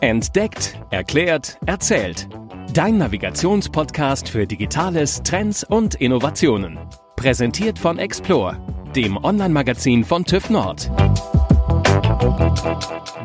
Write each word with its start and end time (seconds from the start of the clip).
Entdeckt, 0.00 0.78
erklärt, 0.90 1.58
erzählt. 1.66 2.28
Dein 2.72 2.98
Navigationspodcast 2.98 4.28
für 4.28 4.46
Digitales, 4.46 5.24
Trends 5.24 5.64
und 5.64 5.96
Innovationen. 5.96 6.78
Präsentiert 7.16 7.80
von 7.80 7.98
Explore, 7.98 8.58
dem 8.94 9.16
Online-Magazin 9.16 10.04
von 10.04 10.24
TÜV 10.24 10.50
Nord. 10.50 10.88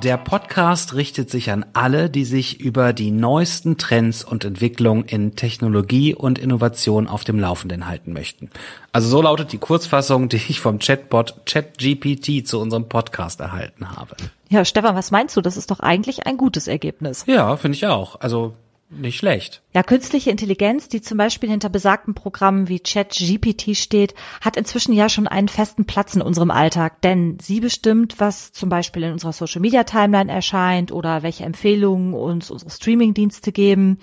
Der 0.03 0.17
Podcast 0.17 0.95
richtet 0.95 1.29
sich 1.29 1.49
an 1.49 1.65
alle, 1.73 2.09
die 2.09 2.25
sich 2.25 2.59
über 2.59 2.91
die 2.91 3.09
neuesten 3.09 3.77
Trends 3.77 4.23
und 4.23 4.43
Entwicklungen 4.43 5.05
in 5.05 5.35
Technologie 5.35 6.13
und 6.13 6.37
Innovation 6.37 7.07
auf 7.07 7.23
dem 7.23 7.39
Laufenden 7.39 7.87
halten 7.87 8.11
möchten. 8.11 8.49
Also 8.91 9.07
so 9.07 9.21
lautet 9.21 9.53
die 9.53 9.57
Kurzfassung, 9.57 10.27
die 10.29 10.37
ich 10.37 10.59
vom 10.59 10.79
Chatbot 10.79 11.45
ChatGPT 11.45 12.45
zu 12.45 12.59
unserem 12.59 12.89
Podcast 12.89 13.39
erhalten 13.39 13.95
habe. 13.95 14.15
Ja, 14.49 14.65
Stefan, 14.65 14.95
was 14.95 15.09
meinst 15.09 15.37
du? 15.37 15.41
Das 15.41 15.57
ist 15.57 15.71
doch 15.71 15.79
eigentlich 15.79 16.27
ein 16.27 16.37
gutes 16.37 16.67
Ergebnis. 16.67 17.23
Ja, 17.25 17.55
finde 17.55 17.77
ich 17.77 17.87
auch. 17.87 18.19
Also 18.19 18.53
nicht 18.99 19.17
schlecht. 19.17 19.61
Ja, 19.73 19.83
künstliche 19.83 20.29
Intelligenz, 20.29 20.87
die 20.87 21.01
zum 21.01 21.17
Beispiel 21.17 21.49
hinter 21.49 21.69
besagten 21.69 22.13
Programmen 22.13 22.69
wie 22.69 22.79
ChatGPT 22.79 23.75
steht, 23.75 24.13
hat 24.41 24.57
inzwischen 24.57 24.93
ja 24.93 25.09
schon 25.09 25.27
einen 25.27 25.47
festen 25.47 25.85
Platz 25.85 26.15
in 26.15 26.21
unserem 26.21 26.51
Alltag, 26.51 27.01
denn 27.01 27.37
sie 27.41 27.59
bestimmt, 27.59 28.19
was 28.19 28.51
zum 28.51 28.69
Beispiel 28.69 29.03
in 29.03 29.13
unserer 29.13 29.33
Social 29.33 29.61
Media 29.61 29.83
Timeline 29.83 30.31
erscheint 30.31 30.91
oder 30.91 31.23
welche 31.23 31.43
Empfehlungen 31.43 32.13
uns 32.13 32.51
unsere 32.51 32.71
Streamingdienste 32.71 33.51
geben. 33.51 33.97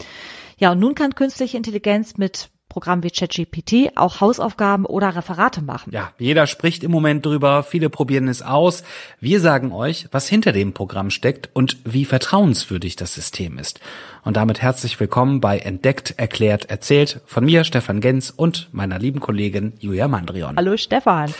Ja, 0.59 0.73
und 0.73 0.81
nun 0.81 0.95
kann 0.95 1.15
künstliche 1.15 1.57
Intelligenz 1.57 2.17
mit 2.17 2.51
Programm 2.71 3.03
wie 3.03 3.11
ChatGPT 3.11 3.97
auch 3.97 4.23
Hausaufgaben 4.23 4.87
oder 4.87 5.15
Referate 5.15 5.61
machen. 5.61 5.93
Ja, 5.93 6.13
jeder 6.19 6.47
spricht 6.47 6.83
im 6.83 6.91
Moment 6.91 7.27
drüber, 7.27 7.63
viele 7.63 7.91
probieren 7.91 8.29
es 8.29 8.41
aus. 8.41 8.83
Wir 9.21 9.41
sagen 9.41 9.73
euch, 9.73 10.09
was 10.13 10.27
hinter 10.27 10.53
dem 10.53 10.73
Programm 10.73 11.11
steckt 11.11 11.51
und 11.53 11.77
wie 11.85 12.07
vertrauenswürdig 12.07 12.97
das 12.97 13.15
System 13.15 13.59
ist. 13.59 13.81
Und 14.25 14.39
damit 14.39 14.63
herzlich 14.63 14.99
willkommen 14.99 15.43
bei 15.43 15.59
Entdeckt, 15.59 16.15
Erklärt, 16.17 16.71
Erzählt 16.71 17.21
von 17.27 17.45
mir, 17.45 17.65
Stefan 17.65 18.01
Gens 18.01 18.31
und 18.31 18.71
meiner 18.73 18.99
lieben 18.99 19.21
Kollegin 19.21 19.75
Julia 19.81 20.09
Mandrion. 20.09 20.57
Hallo 20.57 20.79
Stefan. 20.79 21.35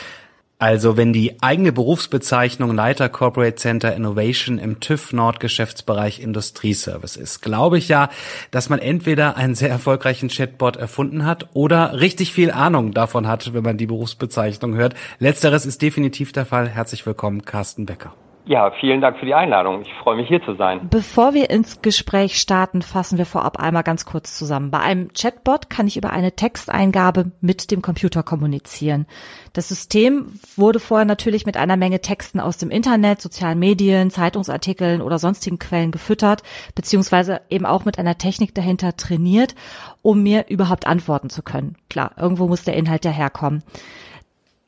Also 0.61 0.99
wenn 0.99 1.15
die 1.15 1.43
eigene 1.43 1.73
Berufsbezeichnung 1.73 2.75
Leiter 2.75 3.09
Corporate 3.09 3.57
Center 3.57 3.97
Innovation 3.97 4.59
im 4.59 4.79
TÜV 4.79 5.15
Nord 5.15 5.41
Geschäftsbereich 5.41 6.21
Industrieservice 6.21 7.17
ist, 7.17 7.41
glaube 7.41 7.79
ich 7.79 7.89
ja, 7.89 8.11
dass 8.51 8.69
man 8.69 8.79
entweder 8.79 9.39
einen 9.39 9.55
sehr 9.55 9.71
erfolgreichen 9.71 10.29
Chatbot 10.29 10.77
erfunden 10.77 11.25
hat 11.25 11.49
oder 11.55 11.99
richtig 11.99 12.35
viel 12.35 12.51
Ahnung 12.51 12.93
davon 12.93 13.27
hat, 13.27 13.55
wenn 13.55 13.65
man 13.65 13.79
die 13.79 13.87
Berufsbezeichnung 13.87 14.75
hört. 14.75 14.95
Letzteres 15.19 15.65
ist 15.65 15.81
definitiv 15.81 16.33
der 16.33 16.45
Fall. 16.45 16.69
Herzlich 16.69 17.07
willkommen, 17.07 17.47
Carsten 17.47 17.87
Becker. 17.87 18.13
Ja, 18.47 18.71
vielen 18.81 19.01
Dank 19.01 19.19
für 19.19 19.27
die 19.27 19.35
Einladung. 19.35 19.83
Ich 19.83 19.93
freue 20.03 20.17
mich 20.17 20.27
hier 20.27 20.43
zu 20.43 20.55
sein. 20.55 20.89
Bevor 20.91 21.35
wir 21.35 21.51
ins 21.51 21.83
Gespräch 21.83 22.41
starten, 22.41 22.83
fassen 22.83 23.19
wir 23.19 23.27
vorab 23.27 23.59
einmal 23.59 23.83
ganz 23.83 24.07
kurz 24.07 24.37
zusammen. 24.37 24.71
Bei 24.71 24.81
einem 24.81 25.13
Chatbot 25.13 25.69
kann 25.69 25.87
ich 25.87 25.97
über 25.97 26.11
eine 26.11 26.33
Texteingabe 26.33 27.33
mit 27.41 27.71
dem 27.71 27.83
Computer 27.83 28.23
kommunizieren. 28.23 29.07
Das 29.53 29.69
System 29.69 30.33
wurde 30.57 30.81
vorher 30.81 31.05
natürlich 31.05 31.45
mit 31.45 31.57
einer 31.57 31.77
Menge 31.77 32.01
Texten 32.01 32.41
aus 32.41 32.57
dem 32.57 32.71
Internet, 32.71 33.21
sozialen 33.21 33.59
Medien, 33.59 34.11
Zeitungsartikeln 34.11 35.03
oder 35.03 35.19
sonstigen 35.19 35.59
Quellen 35.59 35.91
gefüttert, 35.91 36.43
beziehungsweise 36.75 37.43
eben 37.51 37.67
auch 37.67 37.85
mit 37.85 37.99
einer 37.99 38.17
Technik 38.17 38.55
dahinter 38.55 38.97
trainiert, 38.97 39.55
um 40.03 40.23
mir 40.23 40.47
überhaupt 40.49 40.87
antworten 40.87 41.31
zu 41.31 41.43
können. 41.43 41.77
Klar, 41.91 42.13
irgendwo 42.17 42.49
muss 42.49 42.65
der 42.65 42.75
Inhalt 42.75 43.05
ja 43.05 43.11
herkommen. 43.11 43.63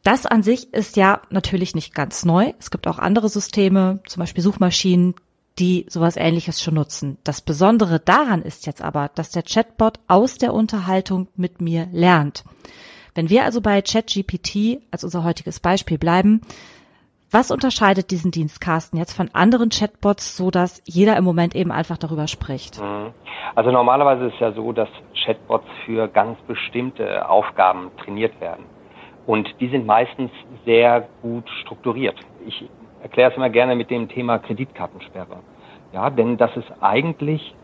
Das 0.05 0.27
an 0.27 0.43
sich 0.43 0.73
ist 0.75 0.97
ja 0.97 1.21
natürlich 1.31 1.75
nicht 1.75 1.95
ganz 1.95 2.25
neu. 2.25 2.53
Es 2.59 2.71
gibt 2.71 2.89
auch 2.89 2.99
andere 2.99 3.29
Systeme, 3.29 4.01
zum 4.07 4.21
Beispiel 4.21 4.43
Suchmaschinen, 4.43 5.15
die 5.59 5.87
sowas 5.89 6.17
ähnliches 6.17 6.61
schon 6.61 6.75
nutzen. 6.75 7.19
Das 7.25 7.41
Besondere 7.41 8.01
daran 8.01 8.43
ist 8.43 8.67
jetzt 8.67 8.83
aber, 8.83 9.11
dass 9.15 9.31
der 9.31 9.43
Chatbot 9.43 10.01
aus 10.09 10.39
der 10.39 10.55
Unterhaltung 10.55 11.29
mit 11.37 11.61
mir 11.61 11.89
lernt. 11.93 12.45
Wenn 13.15 13.29
wir 13.29 13.45
also 13.45 13.61
bei 13.61 13.83
ChatGPT 13.83 14.83
als 14.91 15.05
unser 15.05 15.23
heutiges 15.23 15.61
Beispiel 15.61 15.99
bleiben, 15.99 16.41
was 17.31 17.51
unterscheidet 17.51 18.11
diesen 18.11 18.31
Dienst, 18.31 18.61
Carsten, 18.61 18.97
jetzt 18.97 19.15
von 19.15 19.31
anderen 19.33 19.71
Chatbots, 19.71 20.37
so 20.37 20.51
dass 20.51 20.83
jeder 20.85 21.17
im 21.17 21.25
Moment 21.25 21.55
eben 21.55 21.71
einfach 21.73 21.97
darüber 21.97 22.27
spricht? 22.27 22.81
Mhm. 22.81 23.13
Also 23.55 23.71
normalerweise 23.71 24.27
ist 24.27 24.35
es 24.35 24.41
ja 24.41 24.53
so, 24.53 24.73
dass 24.73 24.89
Chatbots 25.25 25.67
für 25.85 26.09
ganz 26.09 26.39
bestimmte 26.47 27.29
Aufgaben 27.29 27.91
trainiert 28.03 28.39
werden. 28.41 28.65
Und 29.27 29.49
die 29.61 29.69
sind 29.69 29.87
meistens 29.87 30.31
sehr 30.65 31.09
gut 31.23 31.49
strukturiert. 31.63 32.17
Ich 32.47 32.69
erkläre 33.03 33.31
es 33.31 33.37
immer 33.37 33.51
gerne 33.51 33.77
mit 33.77 33.91
dem 33.91 34.09
Thema 34.09 34.39
Kreditkartensperre. 34.39 35.39
Ja, 35.93 36.11
denn 36.11 36.37
das 36.37 36.57
ist 36.57 36.73
eigentlich 36.81 37.55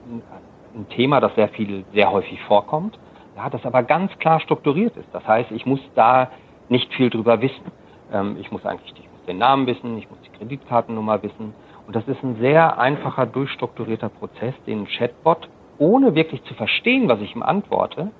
ein 0.75 0.89
Thema, 0.91 1.21
das 1.21 1.35
sehr 1.35 1.49
viel, 1.49 1.85
sehr 1.93 2.11
häufig 2.13 2.41
vorkommt, 2.43 2.99
ja, 3.37 3.49
das 3.49 3.65
aber 3.65 3.83
ganz 3.83 4.17
klar 4.19 4.41
strukturiert 4.41 4.97
ist. 4.97 5.09
Das 5.13 5.27
heißt, 5.27 5.51
ich 5.53 5.65
muss 5.65 5.81
da 5.95 6.31
nicht 6.69 6.93
viel 6.95 7.09
drüber 7.09 7.41
wissen. 7.41 7.73
Ähm, 8.13 8.37
ich 8.41 8.51
muss 8.51 8.65
eigentlich 8.67 8.93
ich 8.93 9.11
muss 9.11 9.25
den 9.27 9.39
Namen 9.39 9.67
wissen, 9.67 9.97
ich 9.97 10.11
muss 10.11 10.19
die 10.23 10.37
Kreditkartennummer 10.37 11.23
wissen. 11.23 11.55
Und 11.87 11.97
das 11.97 12.07
ist 12.07 12.23
ein 12.23 12.37
sehr 12.37 12.79
einfacher, 12.79 13.27
durchstrukturierter 13.27 14.11
Prozess, 14.11 14.55
den 14.67 14.81
ein 14.81 14.87
Chatbot, 14.87 15.49
ohne 15.79 16.15
wirklich 16.15 16.43
zu 16.45 16.55
verstehen, 16.55 17.09
was 17.09 17.21
ich 17.21 17.35
ihm 17.35 17.43
antworte, 17.43 18.11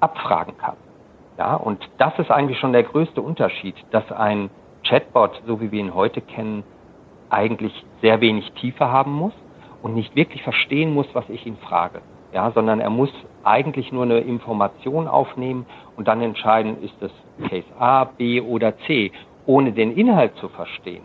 abfragen 0.00 0.56
kann. 0.58 0.76
Ja, 1.36 1.56
und 1.56 1.88
das 1.98 2.16
ist 2.18 2.30
eigentlich 2.30 2.58
schon 2.58 2.72
der 2.72 2.84
größte 2.84 3.20
Unterschied, 3.20 3.74
dass 3.90 4.10
ein 4.12 4.50
Chatbot, 4.84 5.42
so 5.46 5.60
wie 5.60 5.72
wir 5.72 5.80
ihn 5.80 5.94
heute 5.94 6.20
kennen, 6.20 6.62
eigentlich 7.28 7.72
sehr 8.00 8.20
wenig 8.20 8.52
Tiefe 8.52 8.88
haben 8.88 9.12
muss 9.12 9.32
und 9.82 9.94
nicht 9.94 10.14
wirklich 10.14 10.42
verstehen 10.42 10.94
muss, 10.94 11.06
was 11.12 11.28
ich 11.28 11.44
ihn 11.46 11.56
frage. 11.56 12.02
Ja, 12.32 12.50
sondern 12.52 12.80
er 12.80 12.90
muss 12.90 13.12
eigentlich 13.42 13.92
nur 13.92 14.04
eine 14.04 14.18
Information 14.18 15.08
aufnehmen 15.08 15.66
und 15.96 16.08
dann 16.08 16.20
entscheiden, 16.20 16.82
ist 16.82 17.00
es 17.00 17.12
Case 17.48 17.66
A, 17.78 18.04
B 18.04 18.40
oder 18.40 18.76
C, 18.78 19.12
ohne 19.46 19.72
den 19.72 19.96
Inhalt 19.96 20.36
zu 20.36 20.48
verstehen. 20.48 21.02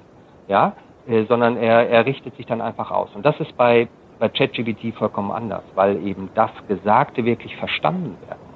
Ja, 0.47 0.73
äh, 1.07 1.23
sondern 1.25 1.57
er, 1.57 1.89
er 1.89 2.05
richtet 2.05 2.35
sich 2.35 2.45
dann 2.45 2.61
einfach 2.61 2.91
aus. 2.91 3.09
Und 3.15 3.25
das 3.25 3.39
ist 3.39 3.55
bei, 3.57 3.87
bei 4.19 4.29
ChatGPT 4.29 4.95
vollkommen 4.95 5.31
anders, 5.31 5.63
weil 5.75 6.05
eben 6.05 6.29
das 6.35 6.51
Gesagte 6.67 7.25
wirklich 7.25 7.55
verstanden 7.57 8.17
werden 8.27 8.48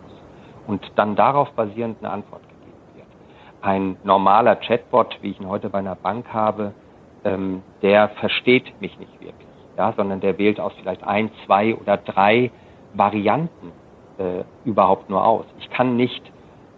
und 0.67 0.91
dann 0.95 1.15
darauf 1.15 1.51
basierend 1.51 1.97
eine 2.01 2.11
Antwort 2.11 2.41
gegeben 2.43 2.77
wird. 2.95 3.07
Ein 3.61 3.97
normaler 4.03 4.55
Chatbot, 4.55 5.17
wie 5.21 5.31
ich 5.31 5.39
ihn 5.39 5.47
heute 5.47 5.69
bei 5.69 5.79
einer 5.79 5.95
Bank 5.95 6.33
habe, 6.33 6.73
ähm, 7.23 7.63
der 7.81 8.09
versteht 8.09 8.79
mich 8.81 8.97
nicht 8.99 9.13
wirklich, 9.21 9.47
ja, 9.77 9.93
sondern 9.95 10.19
der 10.19 10.37
wählt 10.37 10.59
aus 10.59 10.73
vielleicht 10.79 11.03
ein, 11.03 11.31
zwei 11.45 11.75
oder 11.75 11.97
drei 11.97 12.51
Varianten 12.93 13.71
äh, 14.17 14.43
überhaupt 14.65 15.09
nur 15.09 15.25
aus. 15.25 15.45
Ich 15.59 15.69
kann 15.69 15.95
nicht 15.95 16.21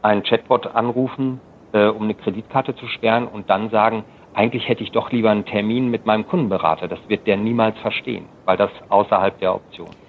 einen 0.02 0.24
Chatbot 0.24 0.68
anrufen, 0.68 1.42
äh, 1.74 1.88
um 1.88 2.04
eine 2.04 2.14
Kreditkarte 2.14 2.76
zu 2.76 2.88
sperren 2.88 3.28
und 3.28 3.50
dann 3.50 3.70
sagen, 3.70 4.04
eigentlich 4.34 4.68
hätte 4.68 4.84
ich 4.84 4.92
doch 4.92 5.12
lieber 5.12 5.32
einen 5.32 5.46
Termin 5.46 5.90
mit 5.90 6.06
meinem 6.06 6.28
Kundenberater. 6.28 6.88
Das 6.88 7.00
wird 7.08 7.26
der 7.26 7.38
niemals 7.38 7.78
verstehen, 7.80 8.26
weil 8.44 8.58
das 8.58 8.70
außerhalb 8.90 9.40
der 9.40 9.56
Option 9.56 9.88
ist. 9.88 10.05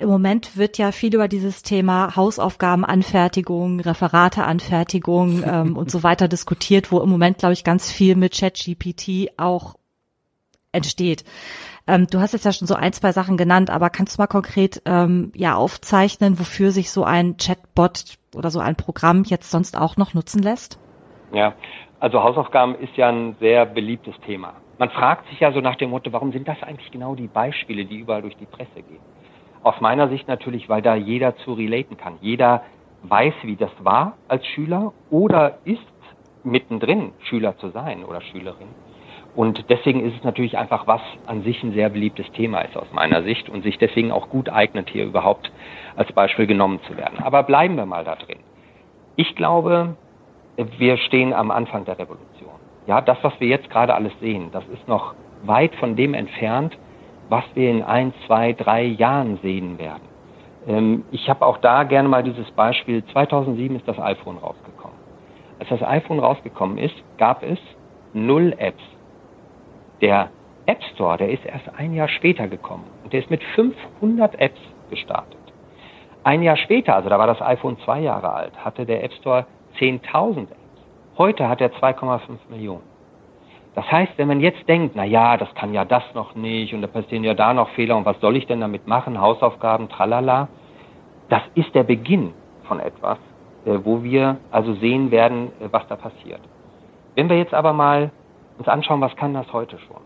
Im 0.00 0.08
Moment 0.08 0.56
wird 0.56 0.78
ja 0.78 0.92
viel 0.92 1.12
über 1.12 1.26
dieses 1.26 1.64
Thema 1.64 2.14
Hausaufgabenanfertigung, 2.14 3.80
Referateanfertigung 3.80 5.42
ähm, 5.46 5.76
und 5.76 5.90
so 5.90 6.04
weiter 6.04 6.28
diskutiert, 6.28 6.92
wo 6.92 7.00
im 7.00 7.10
Moment, 7.10 7.38
glaube 7.38 7.54
ich, 7.54 7.64
ganz 7.64 7.90
viel 7.90 8.14
mit 8.14 8.38
ChatGPT 8.38 9.32
auch 9.36 9.74
entsteht. 10.70 11.24
Ähm, 11.88 12.06
du 12.08 12.20
hast 12.20 12.32
jetzt 12.32 12.44
ja 12.44 12.52
schon 12.52 12.68
so 12.68 12.74
ein, 12.74 12.92
zwei 12.92 13.10
Sachen 13.10 13.36
genannt, 13.36 13.70
aber 13.70 13.90
kannst 13.90 14.16
du 14.16 14.22
mal 14.22 14.28
konkret 14.28 14.82
ähm, 14.84 15.32
ja 15.34 15.56
aufzeichnen, 15.56 16.38
wofür 16.38 16.70
sich 16.70 16.92
so 16.92 17.02
ein 17.02 17.36
Chatbot 17.36 18.18
oder 18.36 18.50
so 18.50 18.60
ein 18.60 18.76
Programm 18.76 19.24
jetzt 19.24 19.50
sonst 19.50 19.76
auch 19.76 19.96
noch 19.96 20.14
nutzen 20.14 20.42
lässt? 20.42 20.78
Ja, 21.32 21.54
also 21.98 22.22
Hausaufgaben 22.22 22.76
ist 22.76 22.96
ja 22.96 23.08
ein 23.08 23.34
sehr 23.40 23.66
beliebtes 23.66 24.14
Thema. 24.24 24.54
Man 24.78 24.90
fragt 24.90 25.28
sich 25.30 25.40
ja 25.40 25.50
so 25.50 25.60
nach 25.60 25.74
dem 25.74 25.90
Motto, 25.90 26.12
warum 26.12 26.30
sind 26.30 26.46
das 26.46 26.62
eigentlich 26.62 26.92
genau 26.92 27.16
die 27.16 27.26
Beispiele, 27.26 27.84
die 27.84 27.96
überall 27.96 28.22
durch 28.22 28.36
die 28.36 28.46
Presse 28.46 28.82
gehen? 28.82 29.00
Aus 29.62 29.80
meiner 29.80 30.08
Sicht 30.08 30.28
natürlich, 30.28 30.68
weil 30.68 30.82
da 30.82 30.94
jeder 30.94 31.36
zu 31.36 31.52
relaten 31.52 31.96
kann. 31.96 32.14
Jeder 32.20 32.62
weiß, 33.02 33.34
wie 33.42 33.56
das 33.56 33.70
war 33.80 34.14
als 34.28 34.46
Schüler 34.46 34.92
oder 35.10 35.58
ist 35.64 35.80
mittendrin, 36.44 37.12
Schüler 37.20 37.56
zu 37.58 37.70
sein 37.70 38.04
oder 38.04 38.20
Schülerin. 38.20 38.68
Und 39.34 39.70
deswegen 39.70 40.04
ist 40.04 40.16
es 40.16 40.24
natürlich 40.24 40.58
einfach 40.58 40.86
was 40.86 41.00
an 41.26 41.42
sich 41.42 41.62
ein 41.62 41.72
sehr 41.72 41.90
beliebtes 41.90 42.30
Thema 42.32 42.62
ist 42.62 42.76
aus 42.76 42.88
meiner 42.92 43.22
Sicht 43.22 43.48
und 43.48 43.62
sich 43.62 43.78
deswegen 43.78 44.10
auch 44.10 44.30
gut 44.30 44.48
eignet, 44.48 44.90
hier 44.90 45.04
überhaupt 45.04 45.52
als 45.96 46.12
Beispiel 46.12 46.46
genommen 46.46 46.80
zu 46.88 46.96
werden. 46.96 47.18
Aber 47.22 47.42
bleiben 47.42 47.76
wir 47.76 47.86
mal 47.86 48.04
da 48.04 48.16
drin. 48.16 48.38
Ich 49.16 49.36
glaube, 49.36 49.96
wir 50.56 50.96
stehen 50.96 51.32
am 51.32 51.50
Anfang 51.50 51.84
der 51.84 51.98
Revolution. 51.98 52.50
Ja, 52.86 53.00
das, 53.00 53.18
was 53.22 53.38
wir 53.38 53.48
jetzt 53.48 53.70
gerade 53.70 53.94
alles 53.94 54.12
sehen, 54.20 54.48
das 54.50 54.66
ist 54.68 54.88
noch 54.88 55.14
weit 55.44 55.74
von 55.76 55.94
dem 55.94 56.14
entfernt, 56.14 56.76
was 57.28 57.44
wir 57.54 57.70
in 57.70 57.82
ein, 57.82 58.12
zwei, 58.26 58.52
drei 58.52 58.84
Jahren 58.84 59.38
sehen 59.42 59.78
werden. 59.78 60.02
Ähm, 60.66 61.04
ich 61.10 61.28
habe 61.28 61.44
auch 61.44 61.58
da 61.58 61.84
gerne 61.84 62.08
mal 62.08 62.22
dieses 62.22 62.50
Beispiel, 62.52 63.04
2007 63.12 63.76
ist 63.76 63.88
das 63.88 63.98
iPhone 63.98 64.38
rausgekommen. 64.38 64.96
Als 65.58 65.68
das 65.68 65.82
iPhone 65.82 66.20
rausgekommen 66.20 66.78
ist, 66.78 66.94
gab 67.16 67.42
es 67.42 67.58
null 68.12 68.54
Apps. 68.58 68.82
Der 70.00 70.30
App 70.66 70.82
Store, 70.94 71.16
der 71.16 71.30
ist 71.30 71.44
erst 71.44 71.68
ein 71.76 71.94
Jahr 71.94 72.08
später 72.08 72.46
gekommen 72.46 72.84
und 73.02 73.12
der 73.12 73.20
ist 73.20 73.30
mit 73.30 73.42
500 73.54 74.38
Apps 74.38 74.60
gestartet. 74.90 75.38
Ein 76.24 76.42
Jahr 76.42 76.56
später, 76.56 76.94
also 76.94 77.08
da 77.08 77.18
war 77.18 77.26
das 77.26 77.40
iPhone 77.40 77.78
zwei 77.84 78.00
Jahre 78.00 78.32
alt, 78.32 78.52
hatte 78.64 78.84
der 78.84 79.02
App 79.02 79.12
Store 79.14 79.46
10.000 79.78 80.42
Apps. 80.42 80.52
Heute 81.16 81.48
hat 81.48 81.60
er 81.60 81.72
2,5 81.72 82.20
Millionen. 82.50 82.82
Das 83.78 83.88
heißt, 83.92 84.14
wenn 84.16 84.26
man 84.26 84.40
jetzt 84.40 84.68
denkt, 84.68 84.96
na 84.96 85.04
ja, 85.04 85.36
das 85.36 85.54
kann 85.54 85.72
ja 85.72 85.84
das 85.84 86.02
noch 86.12 86.34
nicht 86.34 86.74
und 86.74 86.82
da 86.82 86.88
passieren 86.88 87.22
ja 87.22 87.34
da 87.34 87.54
noch 87.54 87.68
Fehler 87.76 87.96
und 87.96 88.04
was 88.04 88.20
soll 88.20 88.36
ich 88.36 88.44
denn 88.44 88.60
damit 88.60 88.88
machen, 88.88 89.20
Hausaufgaben, 89.20 89.88
tralala, 89.88 90.48
das 91.28 91.42
ist 91.54 91.72
der 91.76 91.84
Beginn 91.84 92.32
von 92.64 92.80
etwas, 92.80 93.18
äh, 93.66 93.78
wo 93.84 94.02
wir 94.02 94.38
also 94.50 94.74
sehen 94.74 95.12
werden, 95.12 95.52
äh, 95.60 95.68
was 95.70 95.86
da 95.86 95.94
passiert. 95.94 96.40
Wenn 97.14 97.28
wir 97.28 97.38
jetzt 97.38 97.54
aber 97.54 97.72
mal 97.72 98.10
uns 98.58 98.66
anschauen, 98.66 99.00
was 99.00 99.14
kann 99.14 99.32
das 99.32 99.52
heute 99.52 99.78
schon? 99.78 100.02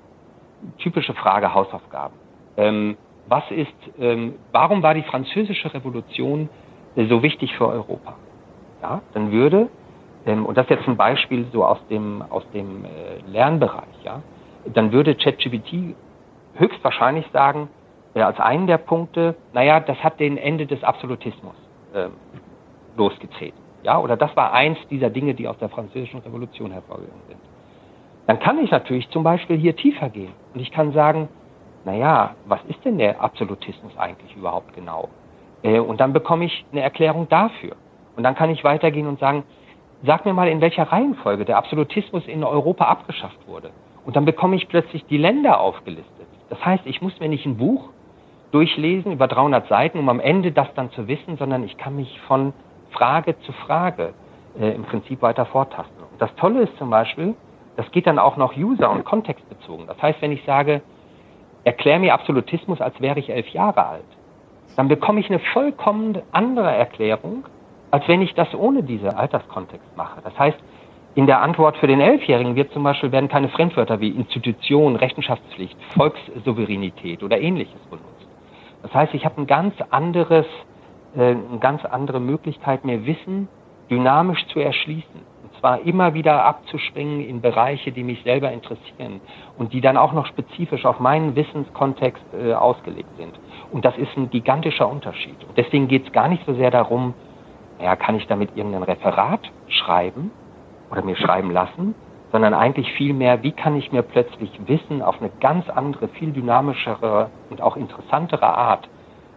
Typische 0.77 1.15
Frage 1.15 1.55
Hausaufgaben. 1.55 2.13
Ähm, 2.59 2.99
was 3.27 3.45
ist, 3.51 3.73
ähm, 3.99 4.35
warum 4.53 4.83
war 4.83 4.93
die 4.93 5.03
französische 5.03 5.73
Revolution 5.73 6.51
äh, 6.95 7.07
so 7.07 7.23
wichtig 7.23 7.55
für 7.55 7.69
Europa? 7.69 8.17
Ja, 8.83 9.01
dann 9.15 9.33
würde, 9.33 9.71
und 10.25 10.57
das 10.57 10.67
ist 10.67 10.71
jetzt 10.71 10.89
ein 10.89 10.97
Beispiel 10.97 11.47
so 11.53 11.65
aus 11.65 11.79
dem, 11.89 12.23
aus 12.31 12.45
dem 12.53 12.85
äh, 12.85 12.89
Lernbereich, 13.31 14.03
ja, 14.05 14.23
dann 14.67 14.93
würde 14.93 15.15
ChatGPT 15.15 15.97
höchstwahrscheinlich 16.55 17.27
sagen, 17.33 17.69
äh, 18.15 18.21
als 18.21 18.39
einen 18.39 18.67
der 18.67 18.79
Punkte, 18.79 19.35
naja, 19.53 19.81
das 19.81 19.99
hat 20.03 20.21
den 20.21 20.37
Ende 20.37 20.67
des 20.67 20.83
Absolutismus 20.85 21.55
äh, 21.95 22.09
losgezählt. 22.97 23.55
Ja, 23.83 23.99
oder 23.99 24.17
das 24.17 24.35
war 24.37 24.53
eins 24.53 24.79
dieser 24.91 25.11
Dinge, 25.11 25.35
die 25.35 25.49
aus 25.49 25.59
der 25.59 25.69
französischen 25.69 26.21
Revolution 26.21 26.71
hervorgegangen 26.71 27.23
sind. 27.27 27.41
Dann 28.29 28.39
kann 28.39 28.59
ich 28.59 28.71
natürlich 28.71 29.09
zum 29.11 29.25
Beispiel 29.25 29.57
hier 29.57 29.75
tiefer 29.75 30.09
gehen 30.09 30.33
und 30.55 30.61
ich 30.61 30.71
kann 30.71 30.93
sagen, 30.93 31.29
naja, 31.85 32.37
was 32.47 32.61
ist 32.69 32.85
denn 32.85 32.99
der 32.99 33.21
Absolutismus 33.21 33.97
eigentlich 33.99 34.37
überhaupt 34.37 34.73
genau? 34.75 35.09
Äh, 35.63 35.81
und 35.81 36.01
dann 36.01 36.13
bekomme 36.13 36.45
ich 36.45 36.65
eine 36.71 36.83
Erklärung 36.83 37.29
dafür. 37.29 37.75
Und 38.17 38.23
dann 38.23 38.35
kann 38.35 38.51
ich 38.51 38.63
weitergehen 38.63 39.07
und 39.07 39.19
sagen, 39.19 39.43
sag 40.05 40.25
mir 40.25 40.33
mal, 40.33 40.49
in 40.49 40.61
welcher 40.61 40.85
Reihenfolge 40.85 41.45
der 41.45 41.59
Absolutismus 41.59 42.27
in 42.27 42.45
Europa 42.45 42.87
abgeschafft 42.87 43.47
wurde. 43.47 43.71
Und 44.05 44.17
dann 44.17 44.25
bekomme 44.25 44.57
ich 44.57 44.69
plötzlich 44.69 45.05
die 45.07 45.17
Länder 45.17 45.61
aufgelistet. 45.61 46.27
Das 46.51 46.65
heißt, 46.65 46.87
ich 46.87 47.01
muss 47.01 47.19
mir 47.21 47.29
nicht 47.29 47.47
ein 47.47 47.57
Buch 47.57 47.91
durchlesen 48.51 49.13
über 49.13 49.29
300 49.29 49.69
Seiten, 49.69 49.99
um 49.99 50.09
am 50.09 50.21
Ende 50.21 50.53
das 50.53 50.69
dann 50.75 50.91
zu 50.91 51.09
wissen, 51.09 51.37
sondern 51.37 51.65
ich 51.65 51.77
kann 51.77 51.97
mich 51.97 52.21
von 52.23 52.53
Frage 52.91 53.39
zu 53.41 53.53
Frage 53.53 54.13
äh, 54.61 54.73
im 54.73 54.85
Prinzip 54.85 55.23
weiter 55.23 55.47
vortasten. 55.47 56.03
Und 56.11 56.21
das 56.21 56.35
Tolle 56.37 56.63
ist 56.63 56.77
zum 56.77 56.91
Beispiel, 56.91 57.35
das 57.77 57.91
geht 57.91 58.07
dann 58.07 58.19
auch 58.19 58.37
noch 58.37 58.57
user- 58.57 58.91
und 58.91 59.05
kontextbezogen. 59.05 59.87
Das 59.87 60.01
heißt, 60.03 60.21
wenn 60.21 60.33
ich 60.33 60.45
sage, 60.45 60.83
erklär 61.65 61.99
mir 61.99 62.13
Absolutismus, 62.13 62.81
als 62.81 63.01
wäre 63.01 63.19
ich 63.19 63.31
elf 63.31 63.49
Jahre 63.49 63.87
alt, 63.87 64.05
dann 64.77 64.89
bekomme 64.89 65.21
ich 65.21 65.31
eine 65.31 65.39
vollkommen 65.39 66.21
andere 66.33 66.71
Erklärung, 66.71 67.45
als 67.93 68.09
wenn 68.09 68.23
ich 68.23 68.35
das 68.35 68.53
ohne 68.55 68.83
diese 68.83 69.17
Alterskontext 69.17 69.97
mache. 69.97 70.21
Das 70.25 70.37
heißt, 70.39 70.59
in 71.15 71.27
der 71.27 71.43
Antwort 71.43 71.77
für 71.77 71.87
den 71.87 72.01
Elfjährigen 72.01 72.57
wird 72.57 72.73
zum 72.73 72.83
Beispiel 72.83 73.13
werden 73.13 73.29
keine 73.29 73.51
Fremdwörter 73.51 74.01
wie 74.01 74.09
Institution, 74.09 74.97
Rechenschaftspflicht, 74.97 75.77
Volkssouveränität 75.95 77.23
oder 77.23 77.39
ähnliches 77.39 77.81
benutzt. 77.91 78.09
Das 78.81 78.95
heißt, 78.95 79.13
ich 79.13 79.27
habe 79.27 79.43
ein 79.43 79.47
ganz 79.47 79.75
anderes, 79.91 80.47
äh, 81.15 81.21
eine 81.21 81.59
ganz 81.61 81.85
andere 81.85 82.19
Möglichkeit, 82.19 82.87
mir 82.87 83.05
Wissen 83.05 83.49
dynamisch 83.91 84.47
zu 84.47 84.59
erschließen. 84.59 85.33
Und 85.43 85.61
zwar 85.61 85.83
immer 85.83 86.15
wieder 86.15 86.47
abzuspringen 86.47 87.21
in 87.21 87.43
Bereiche, 87.43 87.93
die 87.93 88.05
mich 88.05 88.23
selber 88.23 88.51
interessieren 88.53 89.21
und 89.59 89.75
die 89.75 89.83
dann 89.83 89.99
auch 89.99 90.15
noch 90.15 90.25
spezifisch 90.25 90.87
auf 90.87 90.99
meinen 90.99 91.37
Wissenskontext 91.37 92.25
äh, 92.33 92.55
ausgelegt 92.55 93.11
sind. 93.19 93.39
Und 93.71 93.85
das 93.85 93.99
ist 93.99 94.17
ein 94.17 94.31
gigantischer 94.31 94.89
Unterschied. 94.89 95.37
Und 95.47 95.59
deswegen 95.59 95.89
geht 95.89 96.07
es 96.07 96.13
gar 96.13 96.29
nicht 96.29 96.47
so 96.47 96.55
sehr 96.55 96.71
darum, 96.71 97.13
ja, 97.83 97.97
kann 97.97 98.17
ich 98.17 98.27
damit 98.27 98.57
irgendein 98.57 98.85
Referat 98.85 99.41
schreiben 99.69 100.31
oder 100.91 101.03
mir 101.03 101.17
schreiben 101.17 101.51
lassen, 101.51 101.95
sondern 102.31 102.55
eigentlich 102.55 102.91
vielmehr, 102.93 103.43
wie 103.43 103.53
kann 103.53 103.77
ich 103.77 103.93
mir 103.93 104.03
plötzlich 104.03 104.51
Wissen 104.67 105.03
auf 105.03 105.21
eine 105.21 105.31
ganz 105.41 105.69
andere, 105.69 106.09
viel 106.09 106.33
dynamischere 106.33 107.31
und 107.51 107.61
auch 107.61 107.77
interessantere 107.77 108.47
Art 108.47 108.89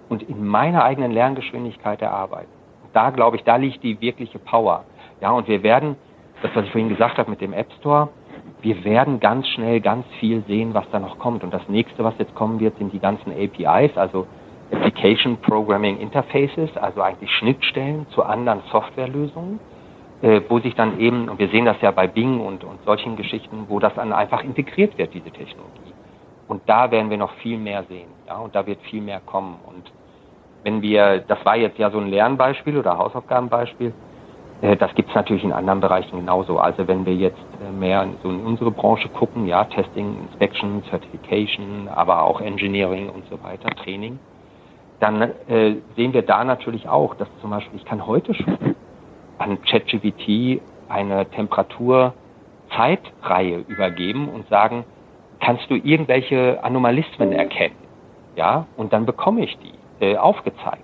und 0.10 0.24
in 0.24 0.46
meiner 0.46 0.84
eigenen 0.84 1.12
Lerngeschwindigkeit 1.12 2.02
erarbeiten. 2.02 2.52
Da 2.94 3.10
glaube 3.10 3.38
ich, 3.38 3.44
da 3.44 3.58
liegt 3.58 3.84
die 3.84 4.00
wirkliche 4.00 4.40
Power. 4.40 4.86
Ja, 5.20 5.32
und 5.32 5.48
wir 5.48 5.64
werden, 5.64 5.98
das 6.42 6.52
was 6.56 6.66
ich 6.66 6.72
vorhin 6.72 6.90
gesagt 6.90 7.18
habe 7.18 7.30
mit 7.30 7.42
dem 7.42 7.54
App 7.54 7.72
Store, 7.80 8.10
wir 8.62 8.84
werden 8.84 9.20
ganz 9.20 9.48
schnell 9.50 9.82
ganz 9.82 10.06
viel 10.20 10.44
sehen, 10.48 10.74
was 10.74 10.86
da 10.92 11.00
noch 11.00 11.20
kommt. 11.20 11.44
Und 11.44 11.54
das 11.54 11.68
nächste, 11.68 12.04
was 12.04 12.14
jetzt 12.18 12.34
kommen 12.36 12.60
wird, 12.60 12.78
sind 12.78 12.94
die 12.94 13.00
ganzen 13.00 13.32
APIs, 13.32 13.98
also 13.98 14.28
Application 14.72 15.38
Programming 15.38 16.00
Interfaces, 16.00 16.76
also 16.78 17.02
eigentlich 17.02 17.32
Schnittstellen 17.32 18.08
zu 18.10 18.24
anderen 18.24 18.62
Softwarelösungen 18.72 19.60
äh, 20.22 20.42
wo 20.50 20.60
sich 20.60 20.76
dann 20.76 21.00
eben, 21.00 21.30
und 21.30 21.40
wir 21.40 21.50
sehen 21.50 21.66
das 21.66 21.80
ja 21.82 21.92
bei 21.92 22.08
Bing 22.08 22.40
und, 22.40 22.64
und 22.64 22.84
solchen 22.86 23.16
Geschichten, 23.16 23.66
wo 23.68 23.80
das 23.80 23.94
dann 23.96 24.14
einfach 24.14 24.44
integriert 24.44 24.98
wird, 24.98 25.14
diese 25.14 25.30
Technologie. 25.30 25.94
Und 26.48 26.62
da 26.68 26.90
werden 26.92 27.10
wir 27.10 27.18
noch 27.18 27.34
viel 27.36 27.58
mehr 27.58 27.84
sehen, 27.84 28.08
ja, 28.28 28.38
und 28.38 28.56
da 28.56 28.66
wird 28.66 28.82
viel 28.84 29.02
mehr 29.02 29.20
kommen. 29.20 29.58
Und 29.66 29.92
wenn 30.64 30.82
wir, 30.82 31.20
das 31.20 31.44
war 31.46 31.58
jetzt 31.58 31.78
ja 31.78 31.92
so 31.92 32.00
ein 32.00 32.08
Lernbeispiel 32.08 32.78
oder 32.78 32.98
Hausaufgabenbeispiel, 32.98 33.94
äh, 34.62 34.76
das 34.78 34.94
gibt 34.96 35.10
es 35.10 35.16
natürlich 35.16 35.44
in 35.44 35.52
anderen 35.52 35.80
Bereichen 35.82 36.18
genauso. 36.18 36.60
Also 36.60 36.88
wenn 36.88 37.06
wir 37.06 37.16
jetzt 37.16 37.46
äh, 37.64 37.72
mehr 37.72 38.08
so 38.24 38.30
in 38.30 38.46
unsere 38.46 38.72
Branche 38.72 39.10
gucken, 39.10 39.48
ja, 39.48 39.66
Testing, 39.66 40.18
Inspection, 40.28 40.82
Certification, 40.90 41.88
aber 41.88 42.24
auch 42.24 42.42
Engineering 42.42 43.10
und 43.10 43.26
so 43.30 43.44
weiter, 43.44 43.70
Training, 43.84 44.18
dann 45.00 45.22
äh, 45.22 45.76
sehen 45.96 46.14
wir 46.14 46.22
da 46.22 46.44
natürlich 46.44 46.88
auch, 46.88 47.16
dass 47.16 47.28
zum 47.42 47.50
Beispiel, 47.50 47.80
ich 47.80 47.86
kann 47.86 48.06
heute 48.06 48.34
schon 48.34 48.76
an 49.38 49.62
ChatGPT 49.64 50.62
eine 50.88 51.26
Temperaturzeitreihe 51.32 53.66
übergeben 53.68 54.30
und 54.30 54.48
sagen, 54.50 54.86
kannst 55.40 55.70
du 55.70 55.76
irgendwelche 55.76 56.64
Anomalismen 56.64 57.34
erkennen? 57.34 57.76
Ja, 58.36 58.66
und 58.78 58.94
dann 58.94 59.06
bekomme 59.06 59.44
ich 59.44 59.58
die 59.60 59.74
äh, 60.04 60.18
aufgezeigt. 60.18 60.82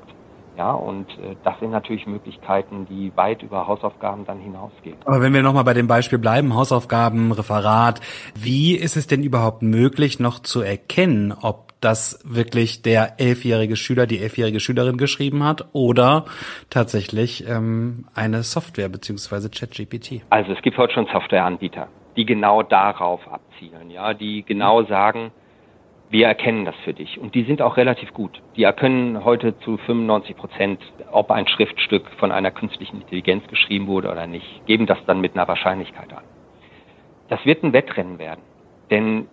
Ja, 0.58 0.74
und 0.74 1.10
äh, 1.12 1.38
das 1.44 1.58
sind 1.60 1.72
natürlich 1.72 2.06
Möglichkeiten, 2.08 2.86
die 2.90 3.12
weit 3.16 3.42
über 3.42 3.68
Hausaufgaben 3.68 4.26
dann 4.26 4.40
hinausgehen. 4.40 4.98
Aber 5.06 5.22
wenn 5.22 5.34
wir 5.34 5.42
nochmal 5.42 5.64
bei 5.64 5.74
dem 5.74 5.88
Beispiel 5.88 6.20
bleiben, 6.20 6.56
Hausaufgaben, 6.56 7.32
Referat, 7.32 8.02
wie 8.36 8.76
ist 8.76 8.98
es 8.98 9.08
denn 9.08 9.24
überhaupt 9.24 9.62
möglich, 9.62 10.20
noch 10.20 10.40
zu 10.40 10.62
erkennen, 10.62 11.34
ob 11.42 11.71
das 11.82 12.20
wirklich 12.24 12.82
der 12.82 13.20
elfjährige 13.20 13.76
Schüler, 13.76 14.08
die 14.08 14.20
elfjährige 14.20 14.60
Schülerin 14.60 14.98
geschrieben 14.98 15.44
hat 15.44 15.66
oder 15.74 16.26
tatsächlich 16.70 17.48
ähm, 17.48 18.06
eine 18.16 18.44
Software 18.44 18.90
beziehungsweise 18.90 19.50
ChatGPT? 19.50 20.22
Also 20.30 20.52
es 20.54 20.62
gibt 20.62 20.78
heute 20.78 20.94
schon 20.94 21.08
Softwareanbieter, 21.08 21.88
die 22.16 22.26
genau 22.26 22.64
darauf 22.64 23.28
abzielen, 23.28 23.90
ja, 23.90 24.14
die 24.14 24.44
genau 24.44 24.84
sagen, 24.84 25.32
wir 26.12 26.28
erkennen 26.28 26.66
das 26.66 26.76
für 26.84 26.94
dich. 26.94 27.18
Und 27.20 27.36
die 27.36 27.44
sind 27.44 27.62
auch 27.62 27.78
relativ 27.78 28.14
gut. 28.14 28.42
Die 28.58 28.64
erkennen 28.64 29.24
heute 29.24 29.58
zu 29.60 29.78
95 29.78 30.36
Prozent, 30.36 30.82
ob 31.10 31.32
ein 31.32 31.48
Schriftstück 31.48 32.06
von 32.20 32.34
einer 32.34 32.52
künstlichen 32.52 33.02
Intelligenz 33.02 33.48
geschrieben 33.48 33.88
wurde 33.88 34.12
oder 34.12 34.28
nicht, 34.28 34.66
geben 34.66 34.88
das 34.88 34.98
dann 35.08 35.22
mit 35.22 35.36
einer 35.36 35.48
Wahrscheinlichkeit 35.48 36.12
an. 36.12 36.24
Das 37.30 37.44
wird 37.46 37.64
ein 37.64 37.72
Wettrennen 37.72 38.20
werden. 38.20 38.42
Denn 38.90 39.28